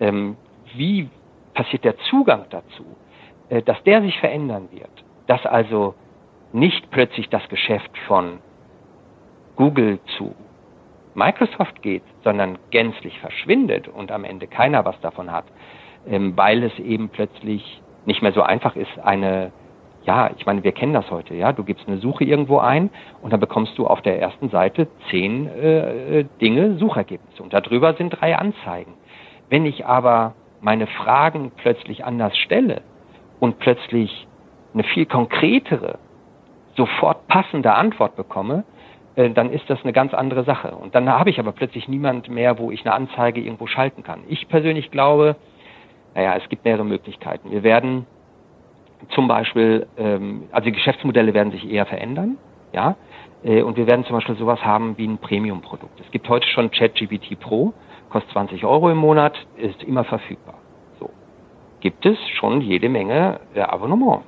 ähm, 0.00 0.36
wie 0.74 1.08
passiert 1.54 1.84
der 1.84 1.96
Zugang 2.10 2.46
dazu, 2.50 2.84
äh, 3.48 3.62
dass 3.62 3.80
der 3.84 4.02
sich 4.02 4.18
verändern 4.18 4.70
wird, 4.72 4.90
dass 5.28 5.46
also 5.46 5.94
nicht 6.52 6.90
plötzlich 6.90 7.28
das 7.28 7.48
Geschäft 7.48 7.96
von 8.08 8.40
Google 9.54 10.00
zu 10.16 10.34
Microsoft 11.14 11.80
geht, 11.80 12.02
sondern 12.24 12.58
gänzlich 12.70 13.20
verschwindet 13.20 13.86
und 13.86 14.10
am 14.10 14.24
Ende 14.24 14.48
keiner 14.48 14.84
was 14.84 15.00
davon 15.00 15.30
hat, 15.30 15.44
ähm, 16.08 16.36
weil 16.36 16.64
es 16.64 16.76
eben 16.80 17.08
plötzlich 17.08 17.80
nicht 18.08 18.22
mehr 18.22 18.32
so 18.32 18.42
einfach 18.42 18.74
ist, 18.74 18.98
eine, 19.04 19.52
ja, 20.02 20.30
ich 20.36 20.46
meine, 20.46 20.64
wir 20.64 20.72
kennen 20.72 20.94
das 20.94 21.08
heute, 21.10 21.34
ja, 21.34 21.52
du 21.52 21.62
gibst 21.62 21.86
eine 21.86 21.98
Suche 21.98 22.24
irgendwo 22.24 22.58
ein 22.58 22.90
und 23.22 23.32
dann 23.32 23.38
bekommst 23.38 23.78
du 23.78 23.86
auf 23.86 24.00
der 24.00 24.20
ersten 24.20 24.48
Seite 24.48 24.88
zehn 25.10 25.46
äh, 25.46 26.24
Dinge, 26.40 26.76
Suchergebnisse 26.78 27.42
und 27.42 27.52
darüber 27.52 27.94
sind 27.94 28.10
drei 28.10 28.36
Anzeigen. 28.36 28.94
Wenn 29.50 29.66
ich 29.66 29.86
aber 29.86 30.34
meine 30.60 30.86
Fragen 30.86 31.52
plötzlich 31.56 32.04
anders 32.04 32.36
stelle 32.38 32.80
und 33.40 33.58
plötzlich 33.58 34.26
eine 34.72 34.84
viel 34.84 35.06
konkretere, 35.06 35.98
sofort 36.76 37.28
passende 37.28 37.74
Antwort 37.74 38.16
bekomme, 38.16 38.64
äh, 39.16 39.30
dann 39.30 39.50
ist 39.50 39.68
das 39.68 39.82
eine 39.82 39.92
ganz 39.92 40.14
andere 40.14 40.44
Sache. 40.44 40.70
Und 40.70 40.94
dann 40.94 41.10
habe 41.10 41.28
ich 41.28 41.38
aber 41.38 41.52
plötzlich 41.52 41.88
niemand 41.88 42.30
mehr, 42.30 42.58
wo 42.58 42.70
ich 42.70 42.86
eine 42.86 42.94
Anzeige 42.94 43.40
irgendwo 43.40 43.66
schalten 43.66 44.02
kann. 44.02 44.20
Ich 44.28 44.48
persönlich 44.48 44.90
glaube, 44.90 45.36
naja, 46.18 46.34
es 46.36 46.48
gibt 46.48 46.64
mehrere 46.64 46.84
Möglichkeiten. 46.84 47.52
Wir 47.52 47.62
werden 47.62 48.04
zum 49.10 49.28
Beispiel, 49.28 49.86
ähm, 49.96 50.48
also 50.50 50.64
die 50.64 50.72
Geschäftsmodelle 50.72 51.32
werden 51.32 51.52
sich 51.52 51.70
eher 51.70 51.86
verändern, 51.86 52.38
ja, 52.72 52.96
äh, 53.44 53.62
und 53.62 53.76
wir 53.76 53.86
werden 53.86 54.04
zum 54.04 54.16
Beispiel 54.16 54.34
sowas 54.34 54.60
haben 54.64 54.98
wie 54.98 55.06
ein 55.06 55.18
Premium-Produkt. 55.18 56.00
Es 56.00 56.10
gibt 56.10 56.28
heute 56.28 56.48
schon 56.48 56.72
ChatGPT 56.72 57.38
Pro, 57.38 57.72
kostet 58.10 58.32
20 58.32 58.64
Euro 58.64 58.90
im 58.90 58.96
Monat, 58.96 59.38
ist 59.58 59.84
immer 59.84 60.02
verfügbar. 60.02 60.56
So. 60.98 61.08
Gibt 61.78 62.04
es 62.04 62.18
schon 62.30 62.62
jede 62.62 62.88
Menge 62.88 63.38
äh, 63.54 63.60
Abonnement. 63.60 64.24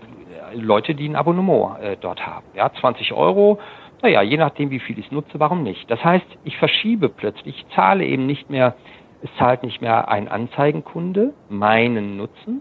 Leute, 0.55 0.95
die 0.95 1.09
ein 1.09 1.17
Abonnement 1.17 1.81
äh, 1.81 1.97
dort 2.01 2.25
haben. 2.25 2.47
Ja, 2.55 2.71
20 2.73 3.13
Euro, 3.15 3.59
naja, 4.01 4.23
je 4.23 4.37
nachdem, 4.37 4.71
wie 4.71 4.79
viel 4.79 4.97
ich 5.01 5.11
nutze, 5.11 5.41
warum 5.41 5.65
nicht? 5.65 5.91
Das 5.91 6.05
heißt, 6.05 6.27
ich 6.45 6.57
verschiebe 6.57 7.09
plötzlich, 7.09 7.59
ich 7.59 7.75
zahle 7.75 8.05
eben 8.05 8.27
nicht 8.27 8.49
mehr, 8.49 8.77
es 9.23 9.31
zahlt 9.39 9.63
nicht 9.63 9.81
mehr 9.81 10.09
ein 10.09 10.29
Anzeigenkunde 10.29 11.33
meinen 11.49 12.17
Nutzen, 12.17 12.61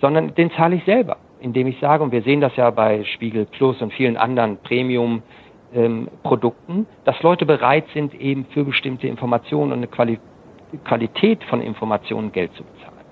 sondern 0.00 0.34
den 0.34 0.50
zahle 0.52 0.76
ich 0.76 0.84
selber, 0.84 1.16
indem 1.40 1.66
ich 1.66 1.78
sage, 1.80 2.02
und 2.02 2.12
wir 2.12 2.22
sehen 2.22 2.40
das 2.40 2.56
ja 2.56 2.70
bei 2.70 3.04
Spiegel 3.04 3.46
Plus 3.46 3.80
und 3.82 3.92
vielen 3.92 4.16
anderen 4.16 4.58
Premium 4.58 5.22
ähm, 5.74 6.08
Produkten, 6.22 6.86
dass 7.04 7.22
Leute 7.22 7.46
bereit 7.46 7.84
sind, 7.94 8.14
eben 8.14 8.46
für 8.46 8.64
bestimmte 8.64 9.06
Informationen 9.06 9.72
und 9.72 9.78
eine 9.78 9.86
Quali 9.86 10.18
Qualität 10.84 11.44
von 11.44 11.60
Informationen 11.60 12.32
Geld 12.32 12.54
zu 12.54 12.64
bezahlen. 12.64 13.04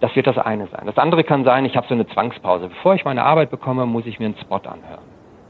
Das 0.00 0.14
wird 0.14 0.26
das 0.26 0.36
eine 0.36 0.66
sein. 0.66 0.82
Das 0.84 0.98
andere 0.98 1.24
kann 1.24 1.42
sein, 1.42 1.64
ich 1.64 1.74
habe 1.74 1.86
so 1.88 1.94
eine 1.94 2.06
Zwangspause. 2.06 2.68
Bevor 2.68 2.94
ich 2.94 3.06
meine 3.06 3.24
Arbeit 3.24 3.50
bekomme, 3.50 3.86
muss 3.86 4.04
ich 4.04 4.18
mir 4.18 4.26
einen 4.26 4.36
Spot 4.36 4.56
anhören. 4.56 5.04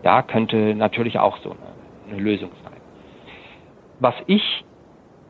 Ja, 0.05 0.23
könnte 0.23 0.77
natürlich 0.77 1.19
auch 1.19 1.37
so 1.39 1.51
eine, 1.51 2.13
eine 2.13 2.23
Lösung 2.23 2.51
sein. 2.63 2.81
Was 3.99 4.15
ich 4.27 4.65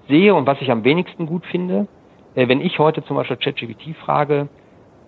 sehe 0.08 0.34
und 0.34 0.46
was 0.46 0.60
ich 0.60 0.70
am 0.70 0.84
wenigsten 0.84 1.26
gut 1.26 1.44
finde, 1.46 1.86
äh, 2.34 2.48
wenn 2.48 2.60
ich 2.60 2.78
heute 2.78 3.04
zum 3.04 3.16
Beispiel 3.16 3.36
ChatGPT 3.36 3.96
frage, 3.96 4.48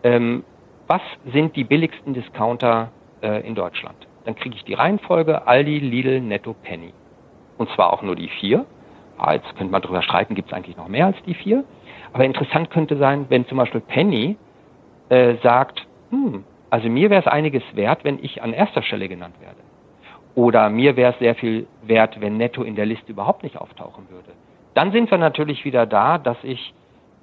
ähm, 0.02 0.44
was 0.86 1.02
sind 1.32 1.56
die 1.56 1.64
billigsten 1.64 2.14
Discounter 2.14 2.90
äh, 3.22 3.46
in 3.46 3.54
Deutschland? 3.54 3.96
Dann 4.24 4.34
kriege 4.34 4.56
ich 4.56 4.64
die 4.64 4.74
Reihenfolge 4.74 5.46
Aldi, 5.46 5.78
Lidl, 5.78 6.20
Netto, 6.20 6.54
Penny. 6.62 6.92
Und 7.58 7.70
zwar 7.70 7.92
auch 7.92 8.02
nur 8.02 8.16
die 8.16 8.28
vier 8.28 8.66
ah, 9.20 9.34
jetzt 9.34 9.54
könnte 9.56 9.70
man 9.70 9.82
darüber 9.82 10.02
streiten, 10.02 10.34
gibt 10.34 10.48
es 10.48 10.54
eigentlich 10.54 10.76
noch 10.76 10.88
mehr 10.88 11.06
als 11.06 11.16
die 11.26 11.34
vier. 11.34 11.64
Aber 12.12 12.24
interessant 12.24 12.70
könnte 12.70 12.96
sein, 12.96 13.26
wenn 13.28 13.46
zum 13.46 13.58
Beispiel 13.58 13.80
Penny 13.80 14.36
äh, 15.10 15.34
sagt, 15.42 15.86
hm, 16.10 16.44
also 16.70 16.88
mir 16.88 17.10
wäre 17.10 17.20
es 17.20 17.26
einiges 17.26 17.62
wert, 17.74 18.04
wenn 18.04 18.18
ich 18.22 18.42
an 18.42 18.52
erster 18.52 18.82
Stelle 18.82 19.08
genannt 19.08 19.34
werde. 19.40 19.58
Oder 20.34 20.70
mir 20.70 20.96
wäre 20.96 21.12
es 21.12 21.18
sehr 21.18 21.34
viel 21.34 21.66
wert, 21.82 22.20
wenn 22.20 22.36
Netto 22.36 22.62
in 22.62 22.76
der 22.76 22.86
Liste 22.86 23.12
überhaupt 23.12 23.42
nicht 23.42 23.56
auftauchen 23.58 24.08
würde. 24.08 24.30
Dann 24.74 24.92
sind 24.92 25.10
wir 25.10 25.18
natürlich 25.18 25.64
wieder 25.64 25.86
da, 25.86 26.18
dass 26.18 26.36
ich 26.42 26.72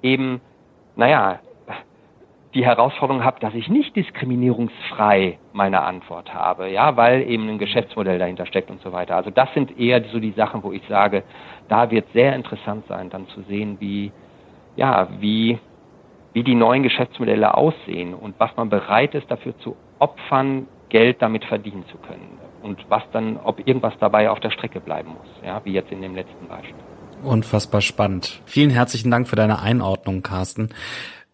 eben, 0.02 0.40
naja, 0.96 1.40
die 2.54 2.64
Herausforderung 2.64 3.24
habe, 3.24 3.40
dass 3.40 3.54
ich 3.54 3.68
nicht 3.68 3.94
diskriminierungsfrei 3.94 5.38
meine 5.52 5.82
Antwort 5.82 6.32
habe, 6.32 6.70
ja, 6.70 6.96
weil 6.96 7.22
eben 7.28 7.48
ein 7.48 7.58
Geschäftsmodell 7.58 8.18
dahinter 8.18 8.46
steckt 8.46 8.70
und 8.70 8.80
so 8.80 8.92
weiter. 8.92 9.16
Also 9.16 9.30
das 9.30 9.52
sind 9.52 9.78
eher 9.78 10.02
so 10.04 10.18
die 10.18 10.32
Sachen, 10.32 10.62
wo 10.62 10.72
ich 10.72 10.82
sage, 10.88 11.24
da 11.68 11.90
wird 11.90 12.06
sehr 12.12 12.34
interessant 12.34 12.86
sein, 12.88 13.10
dann 13.10 13.28
zu 13.28 13.42
sehen, 13.42 13.76
wie, 13.80 14.12
ja, 14.76 15.08
wie, 15.20 15.58
wie 16.32 16.42
die 16.42 16.54
neuen 16.54 16.82
Geschäftsmodelle 16.82 17.54
aussehen 17.54 18.14
und 18.14 18.34
was 18.38 18.56
man 18.56 18.70
bereit 18.70 19.14
ist, 19.14 19.30
dafür 19.30 19.56
zu 19.58 19.76
opfern, 19.98 20.66
Geld 20.88 21.20
damit 21.20 21.44
verdienen 21.44 21.84
zu 21.88 21.98
können. 21.98 22.38
Und 22.62 22.84
was 22.88 23.02
dann, 23.12 23.38
ob 23.44 23.66
irgendwas 23.66 23.96
dabei 24.00 24.30
auf 24.30 24.40
der 24.40 24.50
Strecke 24.50 24.80
bleiben 24.80 25.10
muss, 25.10 25.28
ja, 25.44 25.60
wie 25.64 25.72
jetzt 25.72 25.92
in 25.92 26.00
dem 26.00 26.14
letzten 26.14 26.48
Beispiel. 26.48 26.74
Unfassbar 27.22 27.80
spannend. 27.80 28.40
Vielen 28.46 28.70
herzlichen 28.70 29.10
Dank 29.10 29.28
für 29.28 29.36
deine 29.36 29.60
Einordnung, 29.60 30.22
Carsten. 30.22 30.68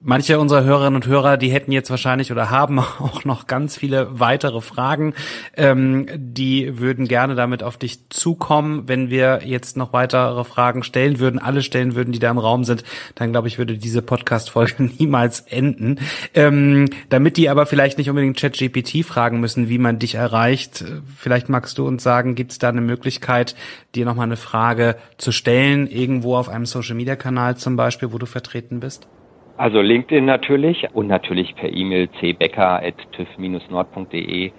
Manche 0.07 0.39
unserer 0.39 0.65
Hörerinnen 0.65 0.97
und 0.97 1.07
Hörer, 1.07 1.39
die 1.39 1.49
hätten 1.49 1.73
jetzt 1.73 1.89
wahrscheinlich 1.89 2.31
oder 2.31 2.51
haben 2.51 2.79
auch 2.99 3.25
noch 3.25 3.47
ganz 3.47 3.79
viele 3.79 4.21
weitere 4.21 4.61
Fragen. 4.61 5.15
Ähm, 5.57 6.07
die 6.15 6.79
würden 6.79 7.09
gerne 7.09 7.35
damit 7.35 7.63
auf 7.63 7.79
dich 7.79 8.11
zukommen. 8.11 8.87
Wenn 8.87 9.09
wir 9.09 9.41
jetzt 9.47 9.79
noch 9.79 9.95
weitere 9.95 10.45
Fragen 10.45 10.83
stellen 10.83 11.21
würden, 11.21 11.39
alle 11.39 11.63
stellen 11.63 11.95
würden, 11.95 12.13
die 12.13 12.19
da 12.19 12.31
im 12.31 12.37
Raum 12.37 12.65
sind, 12.65 12.85
dann 13.15 13.33
glaube 13.33 13.49
ich, 13.49 13.57
würde 13.57 13.79
diese 13.79 14.03
Podcast-Folge 14.03 14.83
niemals 14.99 15.41
enden. 15.41 15.99
Ähm, 16.35 16.91
damit 17.09 17.39
die 17.39 17.49
aber 17.49 17.65
vielleicht 17.65 17.97
nicht 17.97 18.11
unbedingt 18.11 18.37
ChatGPT 18.37 19.07
fragen 19.07 19.41
müssen, 19.41 19.71
wie 19.71 19.79
man 19.79 19.99
dich 19.99 20.17
erreicht, 20.17 20.85
vielleicht 21.17 21.49
magst 21.49 21.79
du 21.79 21.87
uns 21.87 22.03
sagen, 22.03 22.35
gibt 22.35 22.53
es 22.53 22.59
da 22.59 22.69
eine 22.69 22.83
Möglichkeit, 22.83 23.57
dir 23.95 24.05
nochmal 24.05 24.27
eine 24.27 24.37
Frage 24.37 24.97
zu 25.17 25.33
stellen, 25.33 25.87
irgendwo 25.87 26.37
auf 26.37 26.51
einem 26.51 26.67
Social-Media-Kanal 26.67 27.57
zum 27.57 27.77
Beispiel, 27.77 28.13
wo 28.13 28.19
du 28.19 28.27
vertreten 28.27 28.81
bist? 28.81 29.09
Also 29.57 29.81
LinkedIn 29.81 30.25
natürlich 30.25 30.85
und 30.95 31.07
natürlich 31.07 31.55
per 31.55 31.73
E-Mail 31.73 32.09
cbecker.tüv-nord.de. 32.19 34.51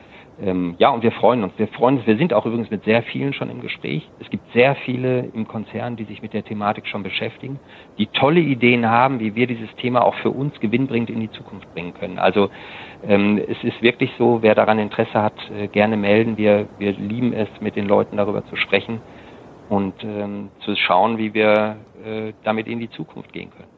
Ähm, 0.42 0.76
ja, 0.80 0.90
und 0.90 1.04
wir 1.04 1.12
freuen 1.12 1.44
uns. 1.44 1.52
Wir 1.58 1.68
freuen 1.68 1.98
uns. 1.98 2.08
Wir 2.08 2.16
sind 2.16 2.34
auch 2.34 2.46
übrigens 2.46 2.72
mit 2.72 2.86
sehr 2.86 3.04
vielen 3.04 3.34
schon 3.34 3.50
im 3.50 3.60
Gespräch. 3.60 4.10
Es 4.22 4.30
gibt 4.30 4.50
sehr 4.54 4.74
viele 4.76 5.26
im 5.34 5.50
Konzern, 5.50 5.98
die 5.98 6.06
sich 6.06 6.22
mit 6.22 6.32
der 6.34 6.46
Thematik 6.46 6.88
schon 6.88 7.04
beschäftigen, 7.04 7.60
die 7.98 8.08
tolle 8.08 8.40
Ideen 8.40 8.90
haben, 8.90 9.20
wie 9.20 9.36
wir 9.36 9.48
dieses 9.48 9.76
Thema 9.76 10.02
auch 10.04 10.16
für 10.16 10.30
uns 10.30 10.58
gewinnbringend 10.62 11.10
in 11.10 11.20
die 11.20 11.32
Zukunft 11.32 11.74
bringen 11.74 11.94
können. 11.94 12.18
Also 12.18 12.50
ähm, 13.06 13.38
es 13.38 13.62
ist 13.64 13.82
wirklich 13.82 14.12
so, 14.18 14.42
wer 14.42 14.56
daran 14.56 14.80
Interesse 14.80 15.22
hat, 15.22 15.36
äh, 15.52 15.68
gerne 15.68 15.98
melden. 15.98 16.38
Wir, 16.38 16.70
wir 16.80 16.94
lieben 16.94 17.34
es, 17.34 17.50
mit 17.60 17.76
den 17.76 17.86
Leuten 17.86 18.16
darüber 18.16 18.46
zu 18.46 18.56
sprechen 18.56 19.02
und 19.68 20.02
ähm, 20.06 20.52
zu 20.62 20.74
schauen, 20.78 21.18
wie 21.18 21.34
wir 21.34 21.76
äh, 22.06 22.32
damit 22.44 22.68
in 22.68 22.80
die 22.80 22.90
Zukunft 22.90 23.34
gehen 23.34 23.52
können. 23.52 23.75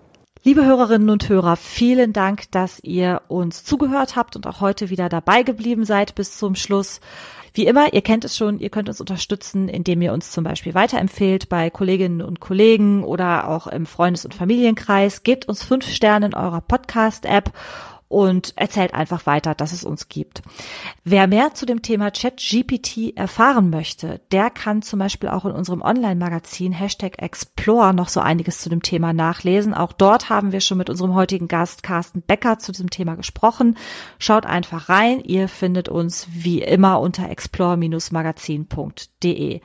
Liebe 0.48 0.64
Hörerinnen 0.64 1.10
und 1.10 1.28
Hörer, 1.28 1.58
vielen 1.58 2.14
Dank, 2.14 2.50
dass 2.52 2.80
ihr 2.82 3.22
uns 3.28 3.66
zugehört 3.66 4.16
habt 4.16 4.38
und 4.38 4.48
auch 4.48 4.62
heute 4.62 4.90
wieder 4.90 5.10
dabei 5.10 5.44
geblieben 5.44 5.84
seid 5.84 6.16
bis 6.16 6.38
zum 6.38 6.56
Schluss. 6.56 7.02
Wie 7.54 7.66
immer, 7.66 7.92
ihr 7.92 8.02
kennt 8.02 8.24
es 8.24 8.38
schon, 8.38 8.62
ihr 8.62 8.70
könnt 8.70 8.88
uns 8.88 9.02
unterstützen, 9.02 9.68
indem 9.68 10.02
ihr 10.02 10.14
uns 10.14 10.32
zum 10.32 10.46
Beispiel 10.46 10.74
weiterempfehlt 10.74 11.50
bei 11.50 11.70
Kolleginnen 11.70 12.22
und 12.22 12.40
Kollegen 12.40 13.04
oder 13.04 13.50
auch 13.50 13.68
im 13.68 13.86
Freundes- 13.86 14.24
und 14.24 14.34
Familienkreis. 14.34 15.24
Gebt 15.24 15.50
uns 15.50 15.66
fünf 15.66 15.86
Sterne 15.86 16.28
in 16.28 16.34
eurer 16.34 16.62
Podcast-App 16.62 17.52
und 18.10 18.54
erzählt 18.56 18.94
einfach 18.94 19.26
weiter, 19.26 19.56
dass 19.56 19.74
es 19.74 19.84
uns 19.84 20.08
gibt. 20.08 20.42
Wer 21.04 21.28
mehr 21.28 21.54
zu 21.54 21.66
dem 21.66 21.82
Thema 21.82 22.10
ChatGPT 22.12 23.18
erfahren 23.18 23.70
möchte, 23.70 24.22
der 24.32 24.50
kann 24.50 24.82
zum 24.82 25.00
Beispiel 25.00 25.28
auch 25.30 25.44
in 25.46 25.52
unserem 25.52 25.82
Online-Magazin 25.82 26.72
Hashtag 26.72 27.22
Explore 27.22 27.94
noch 27.94 28.08
so 28.10 28.22
einiges 28.22 28.62
zu 28.62 28.70
dem 28.70 28.82
Thema 28.82 29.14
nachlesen. 29.14 29.74
Auch 29.74 29.94
dort 29.94 30.30
haben 30.30 30.52
wir 30.52 30.62
schon 30.62 30.78
mit 30.78 30.90
unserem 30.90 31.16
heutigen 31.16 31.48
Gast 31.48 31.84
Carsten 31.84 32.22
Becker 32.22 32.60
zu 32.60 32.72
diesem 32.72 32.90
Thema 32.90 33.16
gesprochen. 33.16 33.78
Schaut 34.20 34.46
einfach 34.46 34.90
rein. 34.90 35.20
Ihr 35.22 35.50
findet 35.50 35.90
uns 35.90 36.28
wie 36.32 36.62
immer 36.62 37.02
unter 37.02 37.30
explore-magazin.de. 37.30 39.62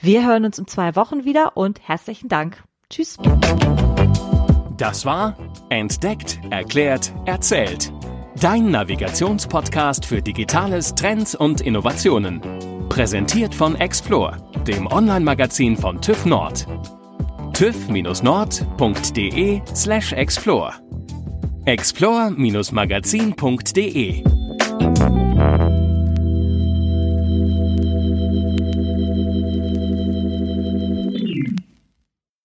Wir 0.00 0.26
hören 0.26 0.44
uns 0.44 0.58
in 0.58 0.66
zwei 0.66 0.96
Wochen 0.96 1.24
wieder 1.24 1.56
und 1.56 1.86
herzlichen 1.86 2.28
Dank. 2.28 2.64
Tschüss. 2.90 3.16
Das 4.76 5.04
war 5.04 5.36
Entdeckt, 5.68 6.38
Erklärt, 6.50 7.12
Erzählt. 7.26 7.92
Dein 8.40 8.70
Navigationspodcast 8.70 10.06
für 10.06 10.22
Digitales, 10.22 10.94
Trends 10.94 11.34
und 11.34 11.60
Innovationen. 11.60 12.40
Präsentiert 12.88 13.54
von 13.54 13.76
Explore, 13.76 14.38
dem 14.66 14.86
Online-Magazin 14.86 15.76
von 15.76 16.00
TÜV 16.00 16.24
Nord. 16.24 16.66
TÜV-nord.de 17.52 19.60
slash 19.74 20.12
explore. 20.12 20.72
explore-magazin.de 21.66 24.24